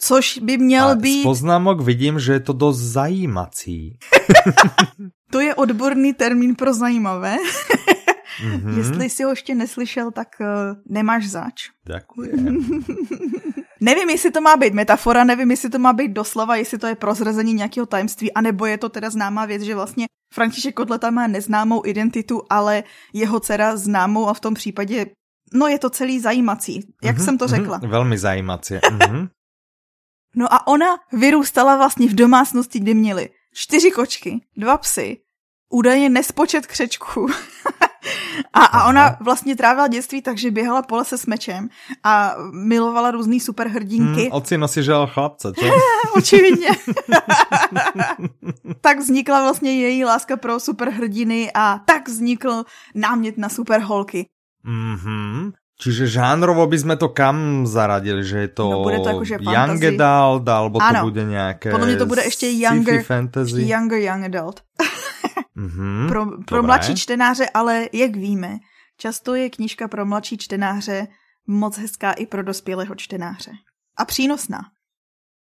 Což 0.00 0.38
by 0.40 0.58
měl 0.58 0.88
A 0.88 0.94
z 0.94 0.98
být, 0.98 1.22
poznámok 1.22 1.80
vidím, 1.84 2.16
že 2.20 2.32
je 2.32 2.40
to 2.40 2.52
dost 2.52 2.80
zajímací. 2.80 3.98
to 5.30 5.40
je 5.40 5.54
odborný 5.54 6.14
termín 6.14 6.54
pro 6.54 6.74
zajímavé. 6.74 7.36
Mhm. 8.44 8.78
Jestli 8.78 9.10
si 9.10 9.22
ho 9.22 9.30
ještě 9.30 9.54
neslyšel, 9.54 10.10
tak 10.10 10.28
uh, 10.40 10.46
nemáš 10.88 11.26
zač. 11.28 11.68
Ďakujem. 11.86 12.58
Nevím, 13.82 14.10
jestli 14.10 14.30
to 14.30 14.40
má 14.40 14.56
být 14.56 14.74
metafora, 14.74 15.24
nevím, 15.24 15.50
jestli 15.50 15.70
to 15.70 15.78
má 15.78 15.92
být 15.92 16.12
doslova, 16.12 16.56
jestli 16.56 16.78
to 16.78 16.86
je 16.86 16.94
prozrazení 16.94 17.52
nějakého 17.54 17.86
tajemství, 17.86 18.32
anebo 18.32 18.66
je 18.66 18.78
to 18.78 18.88
teda 18.88 19.10
známá 19.10 19.46
věc, 19.46 19.62
že 19.62 19.74
vlastně 19.74 20.06
František 20.34 20.74
Kotleta 20.74 21.10
má 21.10 21.26
neznámou 21.26 21.86
identitu, 21.86 22.42
ale 22.50 22.84
jeho 23.12 23.40
dcera 23.40 23.76
známou 23.76 24.28
a 24.28 24.34
v 24.34 24.40
tom 24.40 24.54
případě, 24.54 25.06
no 25.54 25.66
je 25.66 25.78
to 25.78 25.90
celý 25.90 26.20
zajímací, 26.20 26.92
jak 27.02 27.16
Mhm, 27.16 27.24
jsem 27.24 27.38
to 27.38 27.44
mhm, 27.44 27.54
řekla. 27.56 27.80
Velmi 27.88 28.18
zajímací. 28.18 28.74
Mhm. 28.92 29.28
No 30.36 30.52
a 30.54 30.66
ona 30.66 30.86
vyrůstala 31.12 31.76
vlastně 31.76 32.08
v 32.08 32.14
domácnosti, 32.14 32.80
kdy 32.80 32.94
měli 32.94 33.28
čtyři 33.54 33.90
kočky, 33.90 34.40
dva 34.56 34.78
psy, 34.78 35.20
údajně 35.70 36.08
nespočet 36.08 36.66
křečků. 36.66 37.28
a, 38.52 38.64
a 38.64 38.88
ona 38.88 39.16
vlastně 39.20 39.56
trávila 39.56 39.88
dětství 39.88 40.22
tak, 40.22 40.38
že 40.38 40.50
běhala 40.50 40.82
po 40.82 40.96
lese 40.96 41.18
s 41.18 41.26
mečem 41.26 41.68
a 42.04 42.34
milovala 42.52 43.10
různý 43.10 43.40
superhrdinky. 43.40 44.22
Hmm, 44.22 44.32
ocino 44.32 44.68
si 44.68 44.82
žel 44.82 45.06
chlapce, 45.06 45.52
čo? 45.58 45.66
Očividně. 46.16 46.68
tak 48.80 48.98
vznikla 48.98 49.42
vlastně 49.42 49.72
její 49.72 50.04
láska 50.04 50.36
pro 50.36 50.60
superhrdiny 50.60 51.50
a 51.54 51.78
tak 51.78 52.08
vznikl 52.08 52.64
námět 52.94 53.38
na 53.38 53.48
superholky. 53.48 54.26
Mhm. 54.64 55.52
Čiže 55.80 56.12
žánrovo 56.12 56.60
by 56.68 56.76
sme 56.76 56.94
to 57.00 57.08
kam 57.08 57.64
zaradili, 57.64 58.20
že 58.20 58.44
je 58.44 58.50
to, 58.52 58.64
No, 58.68 58.84
bude 58.84 59.00
to 59.00 59.08
jakože 59.16 59.34
young 59.40 59.80
fantasy. 59.80 59.96
adult, 59.96 60.44
alebo 60.48 60.76
to 60.78 60.84
Ano. 60.84 61.00
bude 61.08 61.24
nějaké 61.24 61.70
Podle 61.72 61.86
mě 61.86 61.96
to 61.96 62.06
bude 62.06 62.22
ještě 62.24 62.46
younger, 62.52 63.02
fantasy. 63.02 63.64
younger 63.64 63.98
young 63.98 64.24
adult. 64.28 64.60
Mhm. 65.54 66.08
Pro, 66.08 66.26
pro 66.26 66.56
Dobré. 66.56 66.62
mladší 66.62 66.94
čtenáře, 66.96 67.48
ale 67.54 67.88
jak 67.92 68.16
víme, 68.16 68.58
často 68.96 69.34
je 69.34 69.50
knížka 69.50 69.88
pro 69.88 70.06
mladší 70.06 70.38
čtenáře 70.38 71.06
moc 71.46 71.78
hezká 71.78 72.12
i 72.12 72.26
pro 72.26 72.42
dospělého 72.42 72.94
čtenáře. 72.94 73.50
A 73.96 74.04
přínosná. 74.04 74.60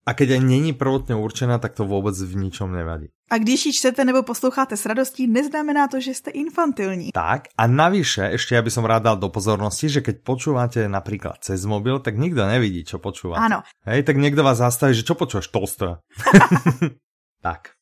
A 0.05 0.13
keď 0.13 0.29
aj 0.29 0.39
není 0.39 0.73
prvotně 0.73 1.15
určená, 1.15 1.57
tak 1.59 1.73
to 1.77 1.85
vůbec 1.85 2.17
v 2.23 2.35
ničom 2.35 2.71
nevadí. 2.71 3.07
A 3.29 3.37
když 3.37 3.65
ji 3.65 3.73
čtete 3.73 4.05
nebo 4.05 4.23
posloucháte 4.23 4.77
s 4.77 4.85
radostí, 4.85 5.27
neznamená 5.27 5.87
to, 5.87 5.99
že 6.01 6.13
jste 6.13 6.31
infantilní. 6.31 7.11
Tak 7.13 7.53
a 7.57 7.67
navyše, 7.67 8.33
ešte 8.33 8.55
ja 8.57 8.61
by 8.65 8.71
som 8.73 8.85
rád 8.89 9.05
dal 9.05 9.17
do 9.21 9.29
pozornosti, 9.29 9.85
že 9.89 10.01
keď 10.01 10.15
počúvate 10.25 10.89
napríklad 10.89 11.37
cez 11.45 11.61
mobil, 11.69 12.01
tak 12.01 12.17
nikto 12.17 12.41
nevidí, 12.49 12.81
čo 12.81 12.97
počúvate. 12.97 13.37
Áno. 13.45 13.61
Hej, 13.85 14.03
tak 14.09 14.17
niekto 14.17 14.41
vás 14.41 14.57
zastaví, 14.57 14.97
že 14.97 15.05
čo 15.05 15.13
počúvaš, 15.13 15.45
Tolstoja. 15.53 16.01
tak. 17.45 17.77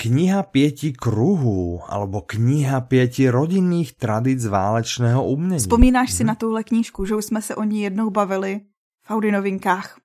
Kniha 0.00 0.42
pieti 0.42 0.92
kruhů, 0.92 1.80
alebo 1.88 2.20
kniha 2.24 2.80
pieti 2.80 3.28
rodinných 3.28 3.96
tradic 3.96 4.40
válečného 4.46 5.24
umění. 5.24 5.60
Vzpomínáš 5.60 6.12
si 6.12 6.24
na 6.24 6.34
tuhle 6.34 6.64
knížku, 6.64 7.04
že 7.04 7.14
už 7.14 7.24
jsme 7.24 7.42
se 7.42 7.56
o 7.56 7.64
ní 7.64 7.82
jednou 7.82 8.10
bavili 8.10 8.60
v 9.04 9.10
Audi 9.10 9.32
novinkách. 9.32 9.96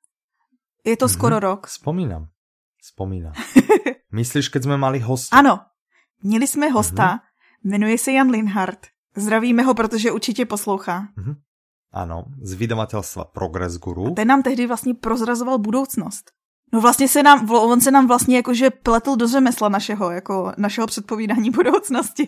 Je 0.86 0.98
to 0.98 1.06
Mhm. 1.06 1.14
skoro 1.14 1.40
rok. 1.40 1.68
Spomínam. 1.68 2.28
Spomínam. 2.86 3.34
Myslíš, 4.14 4.50
keď 4.50 4.64
jsme 4.64 4.78
mali 4.78 5.00
hosta? 5.00 5.38
Ano, 5.38 5.60
měli 6.24 6.48
jsme 6.48 6.70
hosta, 6.70 7.20
jmenuje 7.64 7.98
se 7.98 8.12
Jan 8.12 8.30
Linhardt. 8.30 8.88
Zdravíme 9.18 9.64
ho, 9.64 9.74
protože 9.74 10.12
určitě 10.12 10.46
poslouchá. 10.46 11.08
Ano, 11.94 12.26
z 12.42 12.54
vydavatelstva 12.54 13.24
Progress 13.26 13.78
Guru. 13.78 14.14
Ten 14.14 14.28
nám 14.28 14.44
tehdy 14.44 14.68
vlastně 14.68 14.94
prozrazoval 14.94 15.58
budoucnost. 15.58 16.32
No 16.74 16.82
vlastně 16.82 17.08
se 17.08 17.24
nám, 17.24 17.50
on 17.52 17.82
se 17.82 17.92
nám 17.92 18.08
vlastně 18.08 18.36
jakože 18.36 18.70
pletl 18.70 19.16
do 19.16 19.28
řemesla 19.28 19.70
našeho, 19.70 20.12
jako 20.12 20.54
našeho 20.58 20.88
předpovídání 20.88 21.50
budoucnosti. 21.60 22.26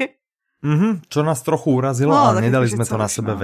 Mhm, 0.62 1.02
čo 1.10 1.24
nás 1.24 1.42
trochu 1.42 1.72
urazilo, 1.72 2.12
No, 2.12 2.18
ale 2.18 2.42
nedali 2.42 2.70
jsme 2.70 2.86
to 2.86 2.98
na 2.98 3.08
sebe 3.08 3.32
no. 3.32 3.38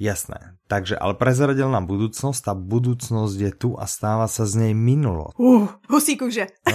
Jasné. 0.00 0.58
Takže, 0.68 0.98
ale 0.98 1.14
prezradil 1.14 1.70
nám 1.70 1.86
budúcnosť 1.86 2.42
a 2.50 2.54
budúcnosť 2.58 3.36
je 3.38 3.50
tu 3.54 3.70
a 3.78 3.86
stáva 3.86 4.26
sa 4.26 4.42
z 4.42 4.54
nej 4.66 4.72
minulost. 4.74 5.38
Uh, 5.38 5.68
husí 5.88 6.16
kůže. 6.18 6.46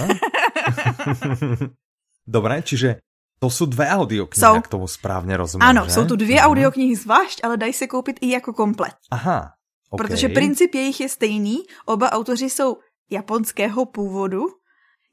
Dobre, 2.26 2.62
čiže 2.62 3.00
to 3.40 3.48
sú 3.48 3.64
dve 3.66 3.88
audioknihy, 3.88 4.40
Jsou. 4.44 4.54
ak 4.56 4.68
tomu 4.68 4.86
správně 4.88 5.36
rozumím, 5.36 5.62
Ano, 5.68 5.84
že? 5.84 5.90
jsou 5.90 6.04
tu 6.04 6.16
dvě 6.16 6.36
Mhm. 6.36 6.44
audioknihy 6.46 6.96
zvlášť, 6.96 7.40
ale 7.44 7.56
dají 7.56 7.72
se 7.72 7.86
koupit 7.86 8.16
i 8.20 8.30
jako 8.30 8.52
komplet. 8.52 8.94
Aha, 9.10 9.52
okay. 9.90 9.98
Protože 10.06 10.28
princip 10.28 10.74
jejich 10.74 11.00
je 11.00 11.08
stejný, 11.08 11.58
oba 11.86 12.12
autoři 12.12 12.50
jsou 12.50 12.76
japonského 13.10 13.86
původu. 13.86 14.44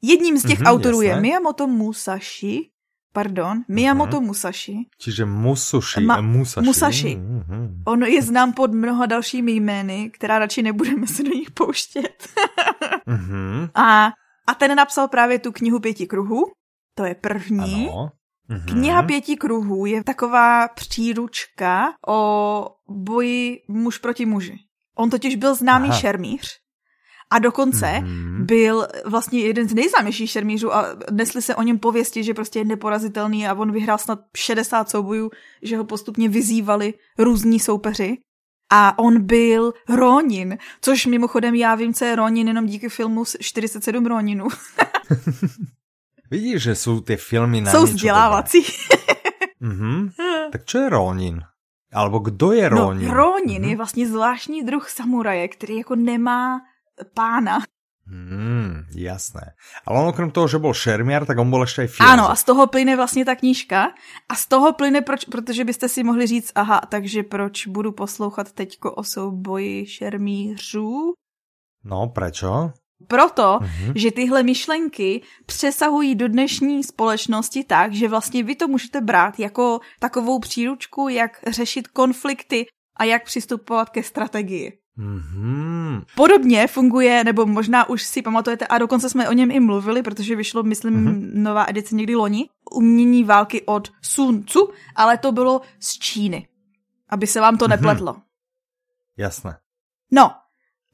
Jedním 0.02 0.38
z 0.38 0.42
těch 0.42 0.58
Mhm, 0.60 0.66
autorů 0.68 1.00
je 1.00 1.08
jasné. 1.08 1.22
Miyamoto 1.22 1.66
Musashi, 1.66 2.70
pardon, 3.18 3.62
Miyamoto 3.68 4.20
Musashi. 4.20 4.86
Čiže 4.98 5.24
Musushi, 5.24 6.00
Ma- 6.06 6.22
Musashi. 6.22 6.66
Musashi. 6.66 7.16
Mhm. 7.16 7.82
On 7.86 8.02
je 8.02 8.22
znám 8.22 8.52
pod 8.52 8.72
mnoha 8.72 9.06
dalšími 9.06 9.52
jmény, 9.52 10.10
která 10.10 10.38
radši 10.38 10.62
nebudeme 10.62 11.06
se 11.06 11.22
do 11.22 11.30
nich 11.34 11.50
pouštět. 11.50 12.28
Mhm. 13.06 13.68
A, 13.74 14.12
a 14.46 14.54
ten 14.54 14.76
napsal 14.76 15.08
právě 15.08 15.38
tu 15.38 15.52
knihu 15.52 15.80
Pěti 15.80 16.06
kruhů, 16.06 16.44
to 16.94 17.04
je 17.04 17.14
první. 17.14 17.88
Ano. 17.88 18.10
Mhm. 18.48 18.66
Kniha 18.66 19.02
Pěti 19.02 19.36
kruhů 19.36 19.86
je 19.86 20.04
taková 20.04 20.68
příručka 20.68 21.92
o 22.08 22.66
boji 22.88 23.58
muž 23.68 23.98
proti 23.98 24.26
muži. 24.26 24.56
On 24.98 25.10
totiž 25.10 25.36
byl 25.36 25.54
známý 25.54 25.88
Aha. 25.88 25.98
šermíř 25.98 26.58
a 27.30 27.38
dokonce 27.38 28.00
Mhm. 28.00 28.46
byl 28.46 28.86
vlastně 29.04 29.40
jeden 29.40 29.68
z 29.68 29.74
nejznámějších 29.74 30.30
šermířů 30.30 30.74
a 30.74 30.86
nesli 31.10 31.42
se 31.42 31.54
o 31.54 31.62
něm 31.62 31.78
pověsti, 31.78 32.24
že 32.24 32.34
prostě 32.34 32.58
je 32.58 32.64
neporazitelný 32.64 33.46
a 33.48 33.54
on 33.54 33.72
vyhrál 33.72 33.98
snad 33.98 34.18
60 34.36 34.90
soubojů, 34.90 35.30
že 35.62 35.76
ho 35.76 35.84
postupně 35.84 36.28
vyzývali 36.28 36.94
různí 37.18 37.60
soupeři. 37.60 38.18
A 38.72 38.98
on 38.98 39.22
byl 39.22 39.72
Ronin, 39.88 40.58
což 40.80 41.06
mimochodem 41.06 41.54
já 41.54 41.74
vím, 41.74 41.94
co 41.94 42.04
je 42.04 42.16
Ronin 42.16 42.48
jenom 42.48 42.66
díky 42.66 42.88
filmu 42.88 43.24
47 43.40 44.06
Roninů. 44.06 44.48
Vidíš, 46.30 46.62
že 46.62 46.74
jsou 46.74 47.00
ty 47.00 47.16
filmy 47.16 47.60
na 47.60 47.70
Jsou 47.72 47.82
vzdělávací. 47.84 48.62
Mhm. 49.60 50.10
Tak 50.52 50.64
čo 50.64 50.78
je 50.78 50.88
Ronin? 50.88 51.42
Alebo 51.92 52.18
kdo 52.18 52.52
je 52.52 52.68
Ronin? 52.68 53.08
No, 53.08 53.14
Ronin 53.14 53.60
Mhm. 53.62 53.70
je 53.70 53.76
vlastně 53.76 54.08
zvláštní 54.08 54.62
druh 54.62 54.88
samuraje, 54.90 55.48
který 55.48 55.76
jako 55.76 55.96
nemá 55.96 56.60
pána. 57.14 57.58
Hmm, 58.08 58.88
jasné. 58.96 59.52
Ale 59.84 60.00
on 60.00 60.08
okrem 60.08 60.32
toho, 60.32 60.48
že 60.48 60.56
bol 60.56 60.72
šermiar, 60.72 61.28
tak 61.28 61.36
on 61.36 61.52
bol 61.52 61.68
ešte 61.68 61.84
aj 61.84 61.88
filozof. 61.92 62.12
Ano, 62.12 62.24
a 62.32 62.34
z 62.36 62.44
toho 62.44 62.66
plyne 62.66 62.96
vlastně 62.96 63.24
ta 63.24 63.34
knížka. 63.36 63.92
A 64.28 64.34
z 64.34 64.46
toho 64.46 64.72
plyne, 64.72 65.00
proč, 65.00 65.24
protože 65.24 65.64
byste 65.64 65.88
si 65.88 66.04
mohli 66.04 66.26
říct, 66.26 66.52
aha, 66.54 66.80
takže 66.88 67.22
proč 67.22 67.66
budu 67.66 67.92
poslouchat 67.92 68.52
teďko 68.52 68.92
o 68.92 69.04
souboji 69.04 69.86
šermířů? 69.86 71.12
No, 71.84 72.08
prečo? 72.08 72.72
Proto, 73.06 73.58
mm-hmm. 73.62 73.92
že 73.94 74.10
tyhle 74.10 74.42
myšlenky 74.42 75.22
přesahují 75.46 76.14
do 76.14 76.28
dnešní 76.28 76.84
společnosti 76.84 77.64
tak, 77.64 77.92
že 77.92 78.08
vlastně 78.08 78.42
vy 78.42 78.54
to 78.56 78.68
můžete 78.68 79.00
brát 79.00 79.38
jako 79.38 79.80
takovou 80.00 80.38
příručku, 80.38 81.08
jak 81.08 81.40
řešit 81.46 81.88
konflikty 81.88 82.66
a 82.96 83.04
jak 83.04 83.24
přistupovat 83.24 83.90
ke 83.90 84.02
strategii. 84.02 84.78
Mm-hmm. 84.98 86.02
Podobně 86.14 86.66
funguje, 86.66 87.24
nebo 87.24 87.46
možná 87.46 87.88
už 87.88 88.02
si 88.02 88.22
pamatujete, 88.22 88.66
a 88.66 88.78
dokonce 88.78 89.10
jsme 89.10 89.28
o 89.28 89.32
něm 89.32 89.50
i 89.50 89.60
mluvili, 89.60 90.02
protože 90.02 90.36
vyšlo, 90.36 90.62
myslím, 90.62 91.06
mm-hmm. 91.06 91.30
nová 91.34 91.66
edice 91.68 91.94
někdy 91.94 92.14
loni, 92.14 92.48
umění 92.70 93.24
války 93.24 93.62
od 93.66 93.88
Sun 94.02 94.42
Tzu, 94.42 94.68
ale 94.96 95.18
to 95.18 95.32
bylo 95.32 95.60
z 95.80 95.98
Číny, 95.98 96.48
aby 97.08 97.26
se 97.26 97.40
vám 97.40 97.56
to 97.56 97.64
mm-hmm. 97.64 97.70
nepletlo. 97.70 98.16
Jasné. 99.16 99.58
No, 100.12 100.30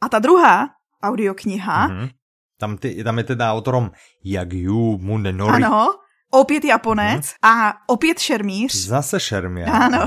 a 0.01 0.09
ta 0.09 0.19
druhá 0.19 0.69
audiokniha... 1.03 1.89
Mm-hmm. 1.89 2.11
Tam, 2.59 2.79
ty, 2.79 3.05
tam 3.05 3.19
je 3.19 3.25
teda 3.25 3.53
autorom 3.53 3.91
Yagyu 4.25 4.99
Munenori. 4.99 5.65
Ano, 5.65 5.95
opět 6.31 6.65
Japonec 6.65 7.27
hmm. 7.27 7.53
a 7.53 7.75
opět 7.87 8.19
šermíř. 8.19 8.75
Zase 8.75 9.21
šermíř. 9.21 9.69
Ano. 9.69 10.07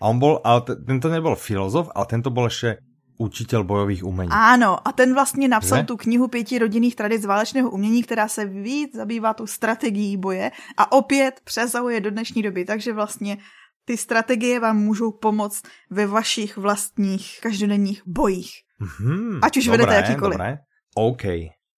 A 0.00 0.08
on 0.08 0.18
bol, 0.18 0.40
ale 0.44 0.62
tento 0.86 1.08
nebyl 1.08 1.36
filozof, 1.36 1.88
ale 1.94 2.06
tento 2.06 2.30
byl 2.30 2.44
ještě 2.44 2.76
učitel 3.22 3.64
bojových 3.64 4.04
umění. 4.04 4.30
Ano, 4.32 4.88
a 4.88 4.92
ten 4.92 5.14
vlastně 5.14 5.48
napsal 5.48 5.78
že? 5.78 5.84
tu 5.84 5.96
knihu 5.96 6.28
pěti 6.28 6.58
rodinných 6.58 6.96
tradic 6.96 7.24
válečného 7.24 7.70
umění, 7.70 8.02
která 8.02 8.28
se 8.28 8.44
víc 8.44 8.96
zabývá 8.96 9.34
tu 9.34 9.46
strategií 9.46 10.16
boje 10.16 10.50
a 10.76 10.92
opět 10.92 11.40
přesahuje 11.44 12.00
do 12.00 12.10
dnešní 12.10 12.42
doby, 12.42 12.64
takže 12.64 12.92
vlastně 12.92 13.38
ty 13.84 13.96
strategie 13.96 14.60
vám 14.60 14.78
můžou 14.78 15.12
pomoct 15.12 15.62
ve 15.90 16.06
vašich 16.06 16.56
vlastních 16.56 17.38
každodenních 17.42 18.02
bojích. 18.06 18.52
Mm-hmm, 18.80 19.38
Ať 19.42 19.56
už 19.56 19.64
dobré, 19.64 19.78
vedete 19.78 19.94
jakýkoliv. 19.94 20.38
Dobré. 20.38 20.58
OK. 20.94 21.22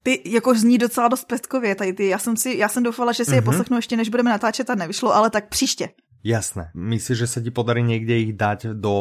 Ty 0.03 0.23
jako 0.25 0.55
zní 0.55 0.79
docela 0.79 1.09
dost 1.09 1.25
pestkově 1.25 1.75
tady 1.75 1.93
ty. 1.93 2.09
Já 2.09 2.19
jsem, 2.19 2.37
si, 2.37 2.57
já 2.59 2.69
jsem 2.69 2.83
doufala, 2.83 3.13
že 3.13 3.25
si 3.25 3.31
mm-hmm. 3.31 3.35
je 3.35 3.41
mhm. 3.41 3.51
poslechnu 3.51 3.77
ještě, 3.77 3.97
než 3.97 4.09
budeme 4.09 4.31
natáčet 4.31 4.71
a 4.71 4.75
nevyšlo, 4.75 5.15
ale 5.15 5.31
tak 5.31 5.49
příště. 5.49 5.89
Jasné. 6.25 6.71
Myslíš, 6.75 7.19
že 7.19 7.27
se 7.27 7.43
ti 7.43 7.51
podarí 7.51 7.83
někde 7.83 8.15
jich 8.15 8.33
dát 8.33 8.67
do 8.67 8.93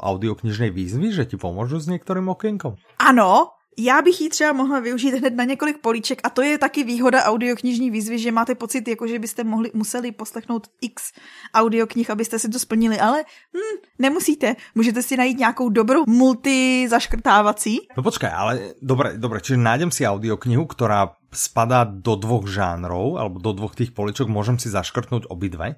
audioknižnej 0.00 0.70
výzvy, 0.70 1.12
že 1.12 1.24
ti 1.24 1.36
pomůžu 1.36 1.80
s 1.80 1.86
některým 1.86 2.28
okénkom? 2.28 2.74
Ano, 2.98 3.46
já 3.78 4.02
bych 4.02 4.20
ji 4.20 4.28
třeba 4.28 4.52
mohla 4.52 4.80
využít 4.80 5.14
hned 5.14 5.34
na 5.34 5.44
několik 5.44 5.78
políček 5.78 6.20
a 6.24 6.30
to 6.30 6.42
je 6.42 6.58
taky 6.58 6.84
výhoda 6.84 7.24
audioknižní 7.24 7.90
výzvy, 7.90 8.18
že 8.18 8.32
máte 8.32 8.54
pocit, 8.54 8.88
jako 8.88 9.06
že 9.06 9.18
byste 9.18 9.44
mohli, 9.44 9.70
museli 9.74 10.12
poslechnout 10.12 10.66
x 10.80 11.12
audioknih, 11.54 12.10
abyste 12.10 12.38
si 12.38 12.48
to 12.48 12.58
splnili, 12.58 13.00
ale 13.00 13.24
hm, 13.56 13.78
nemusíte. 13.98 14.56
Můžete 14.74 15.02
si 15.02 15.16
najít 15.16 15.38
nějakou 15.38 15.68
dobrou 15.68 16.04
multi 16.06 16.88
zaškrtávací. 16.88 17.78
No 17.96 18.02
počkej, 18.02 18.30
ale 18.34 18.60
dobré, 18.82 19.18
dobré, 19.18 19.40
čiže 19.40 19.56
nájdem 19.56 19.90
si 19.90 20.06
audioknihu, 20.06 20.66
která 20.66 21.12
spadá 21.32 21.84
do 21.84 22.16
dvoch 22.16 22.48
žánrov, 22.48 23.16
alebo 23.18 23.38
do 23.38 23.52
dvoch 23.52 23.74
tých 23.74 23.92
poličok, 23.92 24.28
můžem 24.28 24.58
si 24.58 24.68
zaškrtnout 24.68 25.26
obidve? 25.28 25.74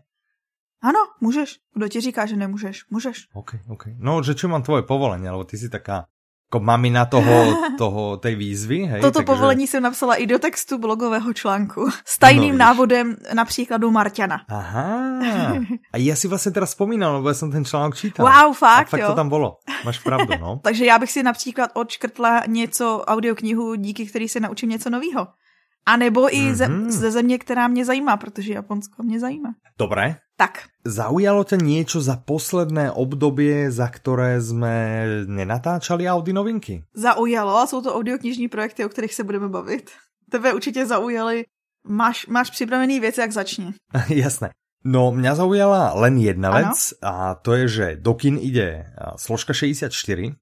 Ano, 0.82 0.98
můžeš. 1.20 1.58
Kdo 1.74 1.88
ti 1.88 2.00
říká, 2.00 2.26
že 2.26 2.36
nemůžeš? 2.36 2.90
Můžeš. 2.90 3.28
OK, 3.34 3.54
OK. 3.68 3.84
No, 3.98 4.22
že 4.22 4.34
čo 4.34 4.48
mám 4.48 4.62
tvoje 4.62 4.82
povolení, 4.82 5.28
alebo 5.28 5.44
ty 5.44 5.58
si 5.58 5.70
taká 5.70 6.10
jako 6.52 6.64
mamina 6.64 7.04
toho, 7.04 7.56
toho, 7.78 8.16
tej 8.16 8.34
výzvy. 8.34 8.84
Hej? 8.84 9.00
Toto 9.00 9.18
takže... 9.18 9.26
povolení 9.26 9.66
jsem 9.66 9.82
napsala 9.82 10.14
i 10.14 10.26
do 10.26 10.38
textu 10.38 10.78
blogového 10.78 11.32
článku. 11.32 11.88
S 12.04 12.18
tajným 12.18 12.52
no, 12.52 12.58
návodem 12.58 13.16
na 13.34 13.44
příkladu 13.44 13.90
Marťana. 13.90 14.44
Aha. 14.48 15.54
A 15.92 15.96
já 15.96 16.16
si 16.16 16.28
vlastně 16.28 16.52
teda 16.52 16.66
vzpomínal, 16.66 17.12
nebo 17.12 17.34
jsem 17.34 17.50
ten 17.50 17.64
článek 17.64 17.96
čítal. 17.96 18.26
Wow, 18.26 18.54
fakt, 18.54 18.86
A 18.86 18.90
fakt 18.90 19.00
jo. 19.00 19.06
to 19.06 19.14
tam 19.14 19.28
bylo. 19.28 19.56
Máš 19.84 19.98
pravdu, 19.98 20.34
no. 20.40 20.60
takže 20.62 20.84
já 20.84 20.98
bych 20.98 21.12
si 21.12 21.22
například 21.22 21.70
odškrtla 21.74 22.42
něco, 22.46 23.04
audioknihu, 23.06 23.74
díky 23.74 24.06
který 24.06 24.28
se 24.28 24.40
naučím 24.40 24.68
něco 24.68 24.90
nového. 24.90 25.26
A 25.86 25.96
nebo 25.96 26.34
i 26.34 26.38
mm-hmm. 26.38 26.88
ze, 26.88 26.98
ze 26.98 27.10
země, 27.10 27.38
která 27.38 27.68
mě 27.68 27.84
zajímá, 27.84 28.16
protože 28.16 28.52
Japonsko 28.52 29.02
mě 29.02 29.20
zajímá. 29.20 29.54
Dobré. 29.78 30.16
Tak. 30.36 30.62
Zaujalo 30.84 31.44
tě 31.44 31.56
něco 31.56 32.00
za 32.00 32.16
posledné 32.16 32.92
období, 32.92 33.64
za 33.68 33.88
které 33.88 34.42
jsme 34.42 35.06
nenatáčali 35.26 36.08
Audi 36.08 36.32
novinky? 36.32 36.84
Zaujalo 36.94 37.56
a 37.56 37.66
jsou 37.66 37.82
to 37.82 37.94
audioknižní 37.94 38.48
projekty, 38.48 38.84
o 38.84 38.88
kterých 38.88 39.14
se 39.14 39.24
budeme 39.24 39.48
bavit. 39.48 39.90
Tebe 40.30 40.54
určitě 40.54 40.86
zaujaly. 40.86 41.44
Máš, 41.88 42.26
máš 42.26 42.50
připravený 42.50 43.00
věc, 43.00 43.18
jak 43.18 43.32
začni. 43.32 43.74
Jasné. 44.08 44.50
No, 44.84 45.12
mě 45.12 45.34
zaujala 45.34 45.94
len 45.94 46.18
jedna 46.18 46.50
ano? 46.50 46.68
vec 46.68 46.94
a 47.02 47.34
to 47.34 47.54
je, 47.54 47.68
že 47.68 47.96
do 47.96 48.14
kin 48.14 48.38
ide 48.40 48.94
složka 49.16 49.52
64, 49.52 50.34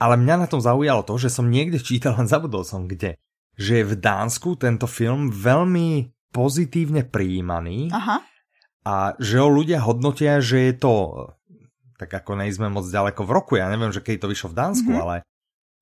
ale 0.00 0.16
mě 0.16 0.36
na 0.36 0.46
tom 0.46 0.60
zaujalo 0.60 1.02
to, 1.02 1.18
že 1.18 1.30
som 1.30 1.50
někde 1.50 1.80
čítal, 1.80 2.14
len 2.18 2.28
zabudol 2.32 2.64
som 2.64 2.88
kde, 2.88 3.16
že 3.56 3.82
je 3.82 3.84
v 3.88 3.94
Dánsku 3.96 4.60
tento 4.60 4.84
film 4.84 5.32
veľmi 5.32 6.12
pozitívne 6.30 7.08
prijímaný 7.08 7.88
Aha. 7.90 8.20
a 8.84 8.94
že 9.16 9.40
ho 9.40 9.48
ľudia 9.48 9.80
hodnotia, 9.80 10.44
že 10.44 10.70
je 10.70 10.74
to, 10.76 10.94
tak 11.96 12.12
ako 12.12 12.36
nejsme 12.36 12.68
moc 12.68 12.84
ďaleko 12.84 13.24
v 13.24 13.34
roku, 13.34 13.52
ja 13.56 13.72
neviem, 13.72 13.90
že 13.90 14.04
keď 14.04 14.28
to 14.28 14.32
vyšlo 14.32 14.52
v 14.52 14.58
Dánsku, 14.60 14.90
mm 14.92 14.96
-hmm. 14.96 15.04
ale 15.04 15.16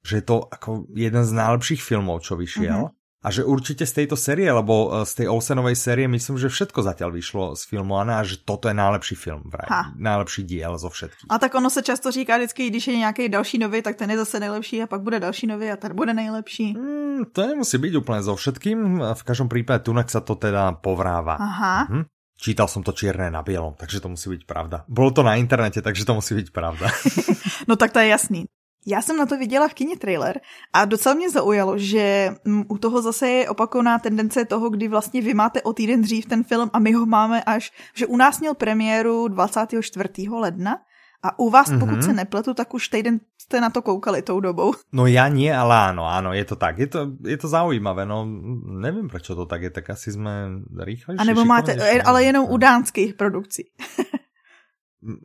že 0.07 0.21
je 0.21 0.25
to 0.25 0.47
ako 0.47 0.87
jeden 0.95 1.25
z 1.25 1.33
najlepších 1.33 1.83
filmov, 1.83 2.23
čo 2.23 2.37
vyšiel. 2.37 2.81
Mm 2.81 2.91
-hmm. 2.93 3.04
A 3.25 3.33
že 3.33 3.41
určite 3.41 3.89
z 3.89 4.05
tejto 4.05 4.21
série, 4.21 4.45
lebo 4.45 4.93
e, 4.93 5.09
z 5.09 5.25
tej 5.25 5.27
Olsenovej 5.33 5.81
série 5.81 6.05
myslím, 6.05 6.37
že 6.37 6.53
všetko 6.53 6.85
zatiaľ 6.85 7.11
vyšlo 7.17 7.57
z 7.57 7.65
filmované 7.65 8.21
a 8.21 8.23
že 8.23 8.45
toto 8.45 8.69
je 8.69 8.77
najlepší 8.77 9.17
film, 9.17 9.49
vraj. 9.49 9.65
Ha. 9.73 9.83
Najlepší 9.97 10.45
diel 10.45 10.77
zo 10.77 10.93
všetkých. 10.93 11.33
A 11.33 11.41
tak 11.41 11.57
ono 11.57 11.73
se 11.73 11.81
často 11.81 12.13
říká 12.13 12.37
vždycky, 12.37 12.69
když 12.69 12.87
je 12.87 12.97
nějaký 12.97 13.29
další 13.29 13.57
nový, 13.59 13.83
tak 13.83 13.97
ten 13.97 14.11
je 14.13 14.21
zase 14.21 14.41
nejlepší 14.41 14.83
a 14.83 14.87
pak 14.87 15.01
bude 15.01 15.21
další 15.21 15.47
nový 15.49 15.73
a 15.73 15.77
ten 15.77 15.97
bude 15.97 16.15
nejlepší. 16.15 16.77
Mm, 16.77 17.33
to 17.33 17.47
nemusí 17.49 17.81
byť 17.81 17.93
úplne 17.97 18.21
zo 18.21 18.37
všetkým. 18.37 19.01
V 19.15 19.23
každom 19.25 19.49
prípade 19.49 19.89
Tunak 19.89 20.13
sa 20.13 20.21
to 20.21 20.37
teda 20.37 20.77
povráva. 20.85 21.41
Aha. 21.41 21.89
Mhm. 21.89 22.05
Čítal 22.35 22.67
som 22.67 22.83
to 22.83 22.91
čierne 22.91 23.31
na 23.31 23.47
bielom, 23.47 23.79
takže 23.79 24.03
to 24.03 24.11
musí 24.11 24.27
byť 24.27 24.43
pravda. 24.43 24.83
Bolo 24.91 25.15
to 25.15 25.23
na 25.23 25.39
internete, 25.39 25.79
takže 25.79 26.03
to 26.03 26.19
musí 26.19 26.35
byť 26.35 26.49
pravda. 26.51 26.91
no 27.71 27.79
tak 27.79 27.95
to 27.95 28.03
je 28.03 28.11
jasný. 28.11 28.41
Já 28.87 29.03
jsem 29.03 29.17
na 29.17 29.27
to 29.27 29.39
viděla 29.39 29.69
v 29.69 29.75
kině 29.75 29.97
trailer 29.99 30.41
a 30.73 30.85
docela 30.85 31.15
mě 31.15 31.31
zaujalo, 31.31 31.79
že 31.79 32.35
u 32.69 32.79
toho 32.79 33.03
zase 33.03 33.29
je 33.29 33.49
opakovaná 33.49 33.99
tendence 33.99 34.45
toho, 34.45 34.71
kdy 34.71 34.89
vlastně 34.89 35.23
vy 35.23 35.35
máte 35.35 35.63
o 35.63 35.73
týden 35.73 36.03
dřív 36.03 36.27
ten 36.27 36.45
film 36.45 36.71
a 36.73 36.79
my 36.79 36.93
ho 36.93 37.07
máme 37.07 37.43
až, 37.43 37.73
že 37.95 38.07
u 38.07 38.17
nás 38.17 38.41
měl 38.41 38.55
premiéru 38.55 39.29
24. 39.29 40.29
ledna 40.31 40.77
a 41.23 41.39
u 41.39 41.51
vás, 41.51 41.69
mm-hmm. 41.69 41.81
pokud 41.81 42.03
se 42.03 42.13
nepletu, 42.13 42.55
tak 42.55 42.75
už 42.75 42.89
týden 42.89 43.21
jste 43.39 43.61
na 43.61 43.71
to 43.71 43.83
koukali 43.83 44.23
tou 44.23 44.41
dobou. 44.41 44.73
No 44.93 45.07
já 45.07 45.29
nie, 45.29 45.57
ale 45.57 45.77
ano, 45.77 46.05
ano, 46.05 46.33
je 46.33 46.45
to 46.45 46.57
tak. 46.57 46.79
Je 46.79 46.87
to, 46.87 47.13
je 47.25 47.37
to 47.37 47.49
zaujímavé, 47.49 48.07
no 48.07 48.29
nevím, 48.65 49.09
proč 49.09 49.27
to 49.27 49.47
tak 49.47 49.63
je, 49.63 49.71
tak 49.71 49.91
asi 49.91 50.13
jsme 50.13 50.49
rýchlejší. 50.79 51.21
A 51.21 51.25
nebo 51.25 51.45
máte, 51.45 52.01
ale 52.03 52.25
jenom 52.25 52.47
u 52.51 52.57
dánských 52.57 53.15
produkcí. 53.15 53.65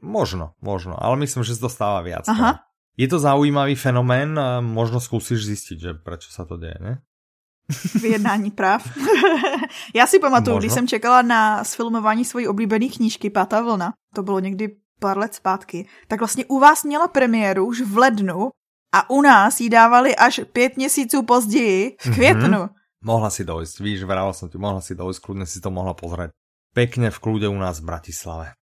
možno, 0.02 0.52
možno, 0.62 0.96
ale 1.04 1.18
myslím, 1.18 1.44
že 1.44 1.56
se 1.56 1.62
to 1.62 1.70
stává 1.70 2.02
viac. 2.02 2.28
Aha. 2.28 2.69
Je 3.00 3.08
to 3.08 3.20
zaujímavý 3.20 3.80
fenomén 3.80 4.36
a 4.40 4.60
možno 4.60 5.00
zkusíš 5.00 5.46
zjistit, 5.46 5.80
že 5.80 5.94
proč 5.94 6.28
se 6.28 6.46
to 6.46 6.58
děje, 6.58 6.76
ne? 6.80 7.00
Vyjednání 8.02 8.52
práv. 8.52 8.84
Já 9.96 10.08
si 10.08 10.20
pamatuju, 10.20 10.56
Možno. 10.56 10.60
když 10.60 10.74
jsem 10.74 10.88
čekala 10.88 11.22
na 11.22 11.64
sfilmování 11.64 12.26
svojí 12.26 12.48
oblíbené 12.48 12.88
knížky 12.88 13.30
Pátá 13.30 13.62
vlna, 13.62 13.94
to 14.16 14.24
bylo 14.24 14.40
někdy 14.40 14.76
pár 15.00 15.18
let 15.18 15.34
zpátky, 15.34 15.88
tak 16.08 16.20
vlastně 16.20 16.46
u 16.46 16.60
vás 16.60 16.84
měla 16.84 17.08
premiéru 17.08 17.66
už 17.66 17.82
v 17.82 17.98
lednu 17.98 18.50
a 18.94 19.10
u 19.10 19.22
nás 19.22 19.60
ji 19.60 19.70
dávali 19.70 20.16
až 20.16 20.42
pět 20.54 20.78
měsíců 20.78 21.24
později, 21.24 21.96
v 22.02 22.06
mhm. 22.06 22.16
květnu. 22.16 22.58
Mm-hmm. 22.58 22.70
Mohla 23.04 23.30
si 23.30 23.46
dojít, 23.46 23.80
víš, 23.80 24.04
vrala 24.04 24.34
jsem 24.34 24.50
ti, 24.50 24.58
mohla 24.58 24.82
si 24.82 24.96
dojít, 24.96 25.20
kludně 25.20 25.46
si 25.46 25.62
to 25.62 25.72
mohla 25.72 25.94
pozrieť. 25.94 26.36
Pekne 26.76 27.10
v 27.10 27.18
kľude 27.18 27.48
u 27.48 27.56
nás 27.56 27.80
v 27.80 27.88
Bratislave. 27.88 28.59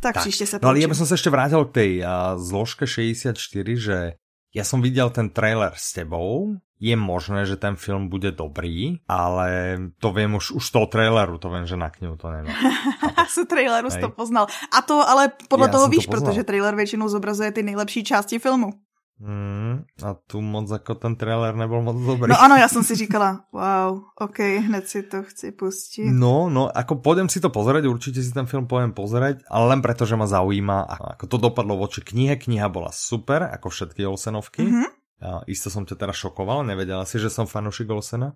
Tak, 0.00 0.14
tak. 0.14 0.22
příště 0.22 0.46
se 0.46 0.58
No 0.62 0.68
ale 0.68 0.80
ja 0.80 0.88
by 0.88 0.94
som 0.94 1.08
sa 1.08 1.16
ešte 1.16 1.32
vrátil 1.32 1.64
k 1.64 1.72
tej 1.72 1.90
uh, 2.04 2.36
zložke 2.36 2.84
64, 2.84 3.32
že 3.80 4.20
ja 4.54 4.62
som 4.62 4.78
videl 4.84 5.10
ten 5.10 5.32
trailer 5.32 5.72
s 5.74 5.96
tebou, 5.96 6.60
je 6.78 6.94
možné, 6.94 7.48
že 7.48 7.56
ten 7.56 7.80
film 7.80 8.12
bude 8.12 8.30
dobrý, 8.30 9.00
ale 9.08 9.78
to 9.98 10.12
viem 10.12 10.36
už, 10.36 10.52
už 10.52 10.62
z 10.66 10.70
toho 10.70 10.86
traileru, 10.86 11.38
to 11.38 11.48
vím, 11.50 11.66
že 11.66 11.80
na 11.80 11.90
knihu 11.90 12.16
to 12.20 12.30
nemá. 12.30 12.52
z 13.34 13.46
traileru 13.46 13.90
jsi 13.90 14.00
to 14.00 14.08
poznal. 14.08 14.46
A 14.78 14.82
to 14.82 15.08
ale 15.08 15.32
podle 15.48 15.66
Já 15.66 15.72
toho 15.72 15.88
víš, 15.88 16.06
to 16.06 16.10
protože 16.10 16.44
trailer 16.44 16.74
většinou 16.76 17.08
zobrazuje 17.08 17.52
ty 17.52 17.62
nejlepší 17.62 18.04
části 18.04 18.38
filmu. 18.38 18.72
Mm, 19.20 19.86
a 20.02 20.14
tu 20.26 20.40
moc 20.40 20.70
jako 20.70 20.94
ten 20.94 21.16
trailer 21.16 21.54
nebyl 21.54 21.82
moc 21.82 22.06
dobrý. 22.06 22.30
No 22.30 22.40
ano, 22.40 22.56
já 22.56 22.68
jsem 22.68 22.84
si 22.84 22.94
říkala, 22.94 23.44
wow, 23.52 24.02
ok, 24.20 24.38
hned 24.38 24.88
si 24.88 25.02
to 25.02 25.22
chci 25.22 25.52
pustit. 25.52 26.10
No, 26.10 26.50
no, 26.50 26.70
jako 26.76 26.94
pôjdem 26.94 27.28
si 27.28 27.40
to 27.40 27.50
pozrieť, 27.50 27.86
určitě 27.86 28.22
si 28.22 28.32
ten 28.32 28.46
film 28.46 28.66
pôjdem 28.66 28.92
pozrieť, 28.92 29.46
ale 29.50 29.68
len 29.70 29.82
preto, 29.82 30.06
že 30.06 30.16
ma 30.16 30.26
zaujíma, 30.26 30.82
ako 31.14 31.26
to 31.26 31.36
dopadlo 31.38 31.76
voči 31.78 32.02
knihe. 32.02 32.36
Kniha 32.36 32.68
bola 32.68 32.90
super, 32.90 33.42
ako 33.42 33.70
všetky 33.70 34.06
Olsenovky. 34.06 34.62
Mm 34.62 34.72
-hmm. 34.72 34.88
Ja, 35.22 35.40
isto 35.46 35.70
som 35.70 35.86
ťa 35.86 35.94
teda 35.94 36.12
šokoval, 36.12 36.66
nevedela 36.66 37.06
si, 37.06 37.18
že 37.18 37.30
som 37.30 37.46
fanúšik 37.46 37.90
Olsena. 37.90 38.34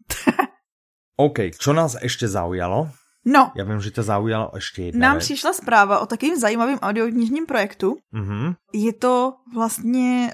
OK, 1.27 1.59
čo 1.59 1.75
nás 1.75 1.99
ešte 1.99 2.31
zaujalo? 2.31 2.89
No. 3.25 3.53
Já 3.57 3.65
vím, 3.65 3.81
že 3.81 3.91
tě 3.91 4.03
zaujalo 4.03 4.51
ještě 4.55 4.83
jedna 4.83 5.09
Nám 5.09 5.17
věc. 5.17 5.25
přišla 5.25 5.53
zpráva 5.53 5.99
o 5.99 6.07
takovým 6.07 6.37
zajímavým 6.37 6.79
audioknižním 6.79 7.47
projektu. 7.47 7.97
Mm-hmm. 8.15 8.55
Je 8.73 8.93
to 8.93 9.33
vlastně, 9.55 10.33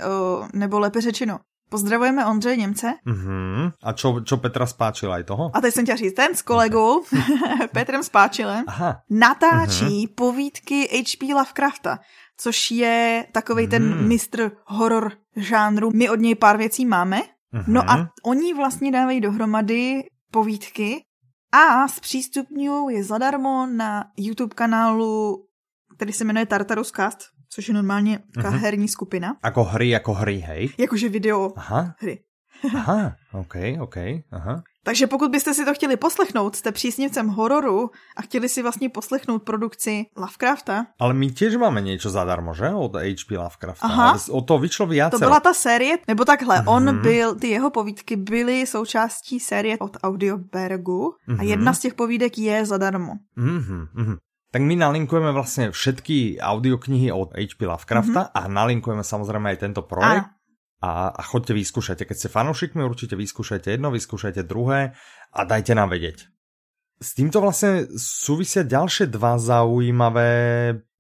nebo 0.53 0.79
lépe 0.79 1.01
řečeno, 1.01 1.38
Pozdravujeme 1.75 2.27
Ondřeje 2.27 2.57
Němce. 2.57 2.94
Uh-huh. 3.07 3.73
A 3.83 3.92
čo, 3.92 4.20
čo 4.20 4.37
Petra 4.37 4.66
spáčila 4.66 5.18
aj 5.18 5.25
toho? 5.25 5.51
A 5.51 5.61
teď 5.61 5.75
jsem 5.75 5.85
chtěla 5.85 5.97
říct, 5.97 6.14
ten 6.14 6.35
s 6.35 6.42
kolegou 6.42 7.03
okay. 7.03 7.68
Petrem 7.73 8.03
Spáčilem 8.03 8.64
Aha. 8.66 9.03
natáčí 9.11 10.07
uh-huh. 10.07 10.14
povídky 10.14 10.87
H.P. 10.87 11.35
Lovecrafta, 11.35 11.99
což 12.37 12.70
je 12.70 13.27
takový 13.33 13.68
ten 13.68 13.83
mm. 13.83 14.09
mistr 14.09 14.51
horor 14.66 15.12
žánru. 15.37 15.90
My 15.94 16.11
od 16.11 16.20
něj 16.20 16.35
pár 16.35 16.57
věcí 16.57 16.87
máme. 16.87 17.20
Uh-huh. 17.20 17.64
No 17.66 17.90
a 17.90 18.09
oni 18.25 18.55
vlastně 18.55 18.92
dávají 18.92 19.20
dohromady 19.20 20.03
povídky 20.31 21.03
a 21.54 21.88
zpřístupňují 21.88 22.96
je 22.96 23.04
zadarmo 23.04 23.66
na 23.66 24.04
YouTube 24.16 24.54
kanálu, 24.54 25.46
který 25.96 26.12
se 26.12 26.24
jmenuje 26.24 26.46
Tartarus 26.46 26.90
Cast, 26.90 27.18
což 27.48 27.68
je 27.68 27.74
normálně 27.74 28.18
uh-huh. 28.36 28.58
herní 28.58 28.88
skupina. 28.88 29.36
Jako 29.44 29.64
hry, 29.64 29.88
jako 29.88 30.14
hry, 30.14 30.38
hej? 30.38 30.68
Jakože 30.78 31.08
video 31.08 31.52
aha. 31.56 31.94
hry. 31.98 32.18
aha, 32.76 33.16
ok, 33.32 33.54
ok, 33.80 33.96
aha. 34.32 34.62
Takže 34.85 35.07
pokud 35.07 35.31
byste 35.31 35.55
si 35.55 35.64
to 35.64 35.75
chtěli 35.75 35.97
poslechnout, 35.97 36.57
jste 36.57 36.73
přísněvcem 36.73 37.29
hororu 37.29 37.90
a 38.16 38.23
chtěli 38.23 38.49
si 38.49 38.62
vlastně 38.62 38.88
poslechnout 38.88 39.42
produkci 39.42 40.07
Lovecrafta. 40.16 40.87
Ale 40.99 41.14
my 41.14 41.31
těž 41.31 41.57
máme 41.57 41.81
něco 41.81 42.11
zadarmo, 42.11 42.55
že? 42.55 42.68
Od 42.68 42.97
H.P. 42.97 43.38
Lovecrafta. 43.38 43.87
Aha. 43.87 44.18
O 44.31 44.40
to 44.40 44.59
vyšlo 44.59 44.87
viacero. 44.87 45.18
To 45.20 45.27
byla 45.27 45.40
ta 45.40 45.55
série, 45.55 45.99
nebo 46.09 46.25
takhle, 46.25 46.57
mm-hmm. 46.57 46.77
on 46.77 47.03
byl, 47.03 47.35
ty 47.35 47.49
jeho 47.49 47.70
povídky 47.70 48.16
byly 48.16 48.66
součástí 48.66 49.40
série 49.40 49.79
od 49.79 49.97
Audiobergu 50.03 51.14
mm-hmm. 51.29 51.33
a 51.33 51.42
mhm. 51.42 51.47
jedna 51.47 51.73
z 51.73 51.79
těch 51.79 51.94
povídek 51.94 52.38
je 52.38 52.66
zadarmo. 52.66 53.12
Mm-hmm. 53.38 54.16
Tak 54.51 54.62
my 54.62 54.77
nalinkujeme 54.77 55.33
vlastně 55.33 55.70
všetky 55.70 56.38
audioknihy 56.40 57.12
od 57.12 57.33
H.P. 57.35 57.66
Lovecrafta 57.66 58.23
mm-hmm. 58.23 58.31
a 58.35 58.49
nalinkujeme 58.49 59.05
samozřejmě 59.05 59.53
i 59.53 59.57
tento 59.57 59.83
projekt. 59.83 60.25
A 60.82 61.14
a, 61.14 61.22
chodte 61.22 61.54
vyskúšajte. 61.54 62.04
Keď 62.04 62.16
ste 62.16 62.28
fanúšikmi, 62.28 62.82
určite 62.84 63.14
vyskúšajte 63.16 63.70
jedno, 63.70 63.94
vyskúšajte 63.94 64.42
druhé 64.44 64.96
a 65.32 65.40
dajte 65.44 65.74
nám 65.74 65.94
vedieť. 65.94 66.28
S 67.02 67.14
týmto 67.14 67.40
vlastně 67.40 67.90
súvisia 67.98 68.62
ďalšie 68.62 69.06
dva 69.06 69.38
zaujímavé 69.38 70.32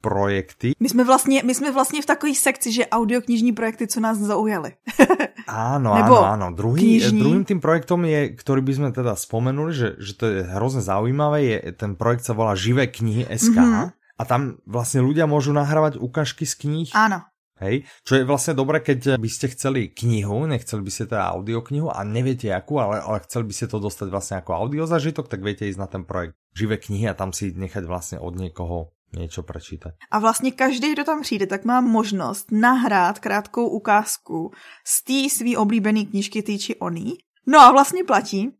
projekty. 0.04 0.72
My 0.80 0.88
jsme 0.88 1.04
vlastně, 1.04 1.42
my 1.44 1.54
jsme 1.54 1.72
vlastně 1.72 2.02
v 2.02 2.06
takové 2.06 2.34
sekci, 2.34 2.72
že 2.72 2.86
audioknižní 2.86 3.52
projekty, 3.52 3.86
co 3.86 4.00
nás 4.00 4.18
zaujaly. 4.18 4.76
áno, 5.48 5.96
Nebo 5.96 6.20
áno, 6.20 6.52
áno. 6.52 6.56
Druhý, 6.56 7.00
druhým 7.00 7.44
tým 7.44 7.60
projektom 7.60 8.04
je, 8.04 8.36
ktorý 8.36 8.60
by 8.60 8.72
sme 8.74 8.88
teda 8.92 9.16
spomenuli, 9.16 9.72
že, 9.72 9.88
že 9.96 10.12
to 10.16 10.24
je 10.26 10.40
hrozně 10.44 10.80
zaujímavé, 10.80 11.38
je, 11.42 11.72
ten 11.72 11.96
projekt 11.96 12.28
sa 12.28 12.36
volá 12.36 12.52
Živé 12.52 12.86
knihy 12.86 13.24
SK. 13.32 13.56
Mm 13.56 13.72
-hmm. 13.72 13.88
A 14.18 14.24
tam 14.24 14.62
vlastně 14.66 15.00
ľudia 15.00 15.26
môžu 15.26 15.50
nahrávať 15.50 15.98
ukážky 15.98 16.46
z 16.46 16.54
kníh. 16.54 16.90
Áno. 16.94 17.26
Hej, 17.64 17.88
čo 18.04 18.20
je 18.20 18.28
vlastne 18.28 18.52
dobré, 18.52 18.84
keď 18.84 19.16
by 19.16 19.28
ste 19.32 19.48
chceli 19.56 19.88
knihu, 19.88 20.44
nechceli 20.44 20.84
by 20.84 20.92
ste 20.92 21.08
teda 21.08 21.32
audioknihu 21.32 21.88
a 21.88 22.04
neviete 22.04 22.52
akú, 22.52 22.76
ale, 22.76 23.00
ale 23.00 23.24
chceli 23.24 23.48
by 23.48 23.54
ste 23.56 23.66
to 23.72 23.80
dostať 23.80 24.08
vlastne 24.12 24.36
ako 24.44 24.52
audiozažitok, 24.52 25.32
tak 25.32 25.40
viete 25.40 25.64
ísť 25.64 25.80
na 25.80 25.88
ten 25.88 26.04
projekt 26.04 26.36
Živé 26.52 26.76
knihy 26.76 27.08
a 27.08 27.16
tam 27.16 27.32
si 27.32 27.56
nechať 27.56 27.88
vlastne 27.88 28.20
od 28.20 28.36
niekoho 28.36 28.92
něco 29.16 29.42
prečítat. 29.42 29.94
A 30.10 30.18
vlastně 30.18 30.52
každý, 30.52 30.92
kdo 30.92 31.04
tam 31.04 31.22
přijde, 31.22 31.46
tak 31.46 31.64
má 31.64 31.80
možnost 31.80 32.52
nahrát 32.52 33.18
krátkou 33.18 33.68
ukázku 33.68 34.50
z 34.86 35.04
té 35.04 35.34
svý 35.34 35.56
oblíbené 35.56 36.04
knížky 36.04 36.42
ty 36.42 36.58
či 36.58 36.76
oný. 36.76 37.14
No 37.46 37.60
a 37.60 37.72
vlastně 37.72 38.04
platí, 38.04 38.50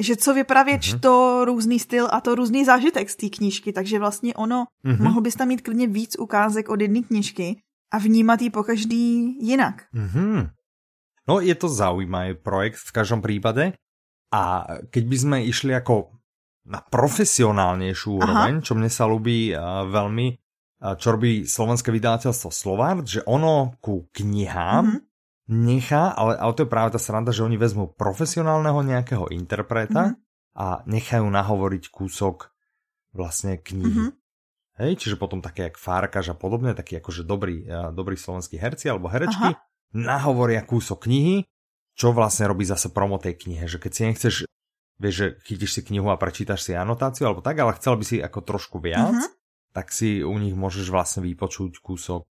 že 0.00 0.16
co 0.16 0.34
vypravěč 0.34 0.94
mm-hmm. 0.94 1.00
to 1.00 1.44
různý 1.44 1.78
styl 1.78 2.08
a 2.12 2.20
to 2.20 2.34
různý 2.34 2.64
zážitek 2.64 3.10
z 3.10 3.16
té 3.16 3.28
knížky, 3.28 3.72
takže 3.72 3.98
vlastně 3.98 4.34
ono, 4.34 4.64
mm-hmm. 4.86 5.02
mohl 5.02 5.20
bys 5.20 5.34
tam 5.34 5.48
mít 5.48 5.60
klidně 5.60 5.86
víc 5.86 6.16
ukázek 6.18 6.68
od 6.68 6.80
jedné 6.80 7.00
knížky 7.02 7.60
a 7.94 7.96
vnímat 8.02 8.42
ji 8.42 8.50
po 8.50 8.66
každý 8.66 9.38
jinak. 9.38 9.86
Mm-hmm. 9.94 10.50
No 11.30 11.38
je 11.38 11.54
to 11.54 11.70
zaujímavý 11.70 12.34
projekt 12.42 12.82
v 12.82 12.90
každom 12.90 13.22
prípade 13.22 13.78
a 14.34 14.66
keď 14.90 15.04
by 15.06 15.16
sme 15.16 15.36
išli 15.46 15.70
ako 15.70 16.10
na 16.66 16.82
profesionálnejšiu 16.82 18.10
úroveň, 18.18 18.64
čo 18.64 18.74
mne 18.74 18.90
sa 18.90 19.06
ľubí 19.06 19.54
uh, 19.54 19.86
veľmi, 19.86 20.26
uh, 20.34 20.96
čo 20.98 21.14
robí 21.14 21.46
slovenské 21.46 21.92
vydavateľstvo 21.94 22.50
Slovart, 22.50 23.06
že 23.06 23.20
ono 23.30 23.78
ku 23.78 24.10
knihám 24.10 24.84
mm-hmm. 24.90 25.54
nechá, 25.54 26.10
ale, 26.12 26.34
ale 26.34 26.52
to 26.56 26.66
je 26.66 26.72
práve 26.72 26.96
tá 26.96 27.00
sranda, 27.00 27.30
že 27.30 27.46
oni 27.46 27.54
vezmú 27.60 27.94
profesionálneho 27.94 28.80
nejakého 28.82 29.30
interpreta 29.30 30.12
mm-hmm. 30.12 30.60
a 30.60 30.66
nechajú 30.88 31.24
nahovoriť 31.30 31.84
kúsok 31.94 32.50
vlastne 33.14 33.60
knihy. 33.60 34.10
Mm-hmm. 34.10 34.23
Hej, 34.74 34.98
čiže 34.98 35.14
potom 35.14 35.38
také 35.38 35.70
jak 35.70 35.78
Fárkaž 35.78 36.34
a 36.34 36.36
podobne, 36.36 36.74
takí 36.74 36.98
akože 36.98 37.22
dobrý, 37.22 37.62
dobrý 37.94 38.18
slovenskí 38.18 38.58
herci 38.58 38.90
alebo 38.90 39.06
herečky, 39.06 39.54
Aha. 39.54 39.62
nahovoria 39.94 40.66
kúsok 40.66 41.06
knihy, 41.06 41.46
čo 41.94 42.10
vlastne 42.10 42.50
robí 42.50 42.66
zase 42.66 42.90
promo 42.90 43.22
tej 43.22 43.38
knihe, 43.38 43.70
že 43.70 43.78
keď 43.78 43.90
si 43.94 44.02
nechceš, 44.10 44.34
vieš, 44.98 45.14
že 45.14 45.26
chytíš 45.46 45.78
si 45.78 45.80
knihu 45.86 46.10
a 46.10 46.18
prečítaš 46.18 46.66
si 46.66 46.74
anotáciu 46.74 47.30
alebo 47.30 47.38
tak, 47.38 47.54
ale 47.62 47.78
chcel 47.78 47.94
by 47.94 48.04
si 48.04 48.16
ako 48.18 48.42
trošku 48.42 48.82
viac, 48.82 49.14
uh-huh. 49.14 49.30
tak 49.70 49.94
si 49.94 50.26
u 50.26 50.34
nich 50.42 50.58
môžeš 50.58 50.90
vlastne 50.90 51.22
vypočuť 51.22 51.78
kúsok 51.78 52.26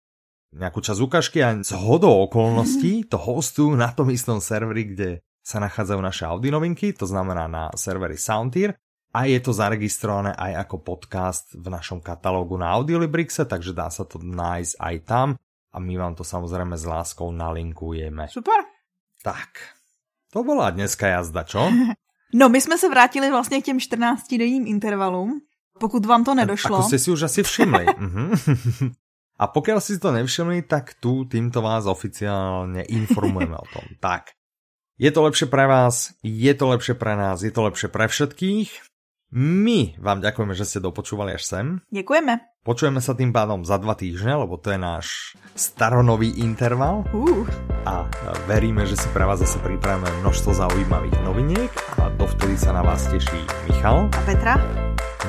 nejakú 0.53 0.83
časť 0.83 0.99
ukážky 0.99 1.39
a 1.41 1.57
z 1.63 1.73
hodou 1.79 2.27
okolností 2.27 3.07
to 3.09 3.17
hostujú 3.17 3.73
na 3.73 3.89
tom 3.95 4.11
istom 4.11 4.43
serveri, 4.43 4.83
kde 4.91 5.09
sa 5.41 5.63
nachádzajú 5.63 5.99
naše 6.03 6.23
Audi 6.27 6.51
novinky, 6.51 6.91
to 6.91 7.07
znamená 7.07 7.47
na 7.47 7.71
serveri 7.73 8.19
Soundtier 8.19 8.75
a 9.13 9.29
je 9.29 9.37
to 9.37 9.53
zaregistrované 9.53 10.33
aj 10.33 10.65
ako 10.65 10.81
podcast 10.81 11.53
v 11.53 11.69
našom 11.69 12.01
katalógu 12.01 12.57
na 12.57 12.73
Audiolibrixe, 12.73 13.45
takže 13.45 13.77
dá 13.77 13.93
sa 13.93 14.09
to 14.09 14.17
nájsť 14.17 14.73
aj 14.81 14.95
tam 15.05 15.27
a 15.73 15.77
my 15.77 15.93
vám 15.97 16.13
to 16.17 16.25
samozrejme 16.25 16.73
s 16.73 16.85
láskou 16.89 17.29
nalinkujeme. 17.29 18.25
Super. 18.33 18.65
Tak, 19.21 19.77
to 20.33 20.41
bola 20.41 20.73
dneska 20.73 21.07
jazda, 21.07 21.45
čo? 21.45 21.69
No, 22.35 22.49
my 22.49 22.61
jsme 22.61 22.77
se 22.77 22.89
vrátili 22.89 23.29
vlastně 23.29 23.61
k 23.61 23.65
těm 23.65 23.77
14-denním 23.77 24.67
intervalům, 24.67 25.41
pokud 25.79 26.05
vám 26.05 26.23
to 26.23 26.35
nedošlo. 26.35 26.77
Ako 26.77 26.89
ste 26.89 26.97
si 26.97 27.13
už 27.13 27.29
asi 27.29 27.45
všimli. 27.45 27.85
Mhm. 27.93 28.25
A 29.33 29.49
pokiaľ 29.49 29.81
si 29.81 29.97
to 29.97 30.13
nevšimli, 30.13 30.65
tak 30.69 30.97
tu 30.97 31.25
týmto 31.25 31.61
vás 31.61 31.85
oficiálne 31.85 32.85
informujeme 32.89 33.53
o 33.53 33.65
tom. 33.69 33.85
Tak, 34.01 34.33
je 34.97 35.09
to 35.13 35.25
lepšie 35.25 35.45
pre 35.45 35.65
vás, 35.69 36.13
je 36.25 36.53
to 36.53 36.69
lepšie 36.69 36.97
pre 36.97 37.13
nás, 37.13 37.41
je 37.41 37.53
to 37.53 37.61
lepšie 37.65 37.89
pre 37.89 38.09
všetkých. 38.09 38.92
My 39.33 39.97
vám 39.97 40.21
ďakujeme, 40.21 40.53
že 40.53 40.69
ste 40.69 40.77
dopočúvali 40.77 41.33
až 41.33 41.43
sem. 41.49 41.65
Ďakujeme. 41.89 42.61
Počujeme 42.61 43.01
sa 43.01 43.17
tým 43.17 43.33
pádom 43.33 43.65
za 43.65 43.81
dva 43.81 43.97
týždne, 43.97 44.37
lebo 44.37 44.61
to 44.61 44.69
je 44.69 44.77
náš 44.77 45.33
staronový 45.57 46.37
interval. 46.37 47.01
Uh. 47.17 47.41
A 47.89 48.05
veríme, 48.45 48.85
že 48.85 48.93
si 48.93 49.09
pre 49.09 49.25
vás 49.25 49.41
zase 49.41 49.57
pripravíme 49.57 50.21
množstvo 50.21 50.53
zaujímavých 50.53 51.17
noviniek 51.25 51.73
a 51.97 52.13
dovtedy 52.13 52.53
sa 52.61 52.77
na 52.77 52.85
vás 52.85 53.09
teší 53.09 53.41
Michal 53.65 54.05
a 54.13 54.19
Petra. 54.21 54.53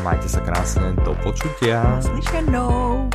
Majte 0.04 0.28
sa 0.28 0.44
krásne, 0.44 0.92
do 1.00 1.16
počutia. 1.24 1.80
Naslyšenou. 1.96 3.08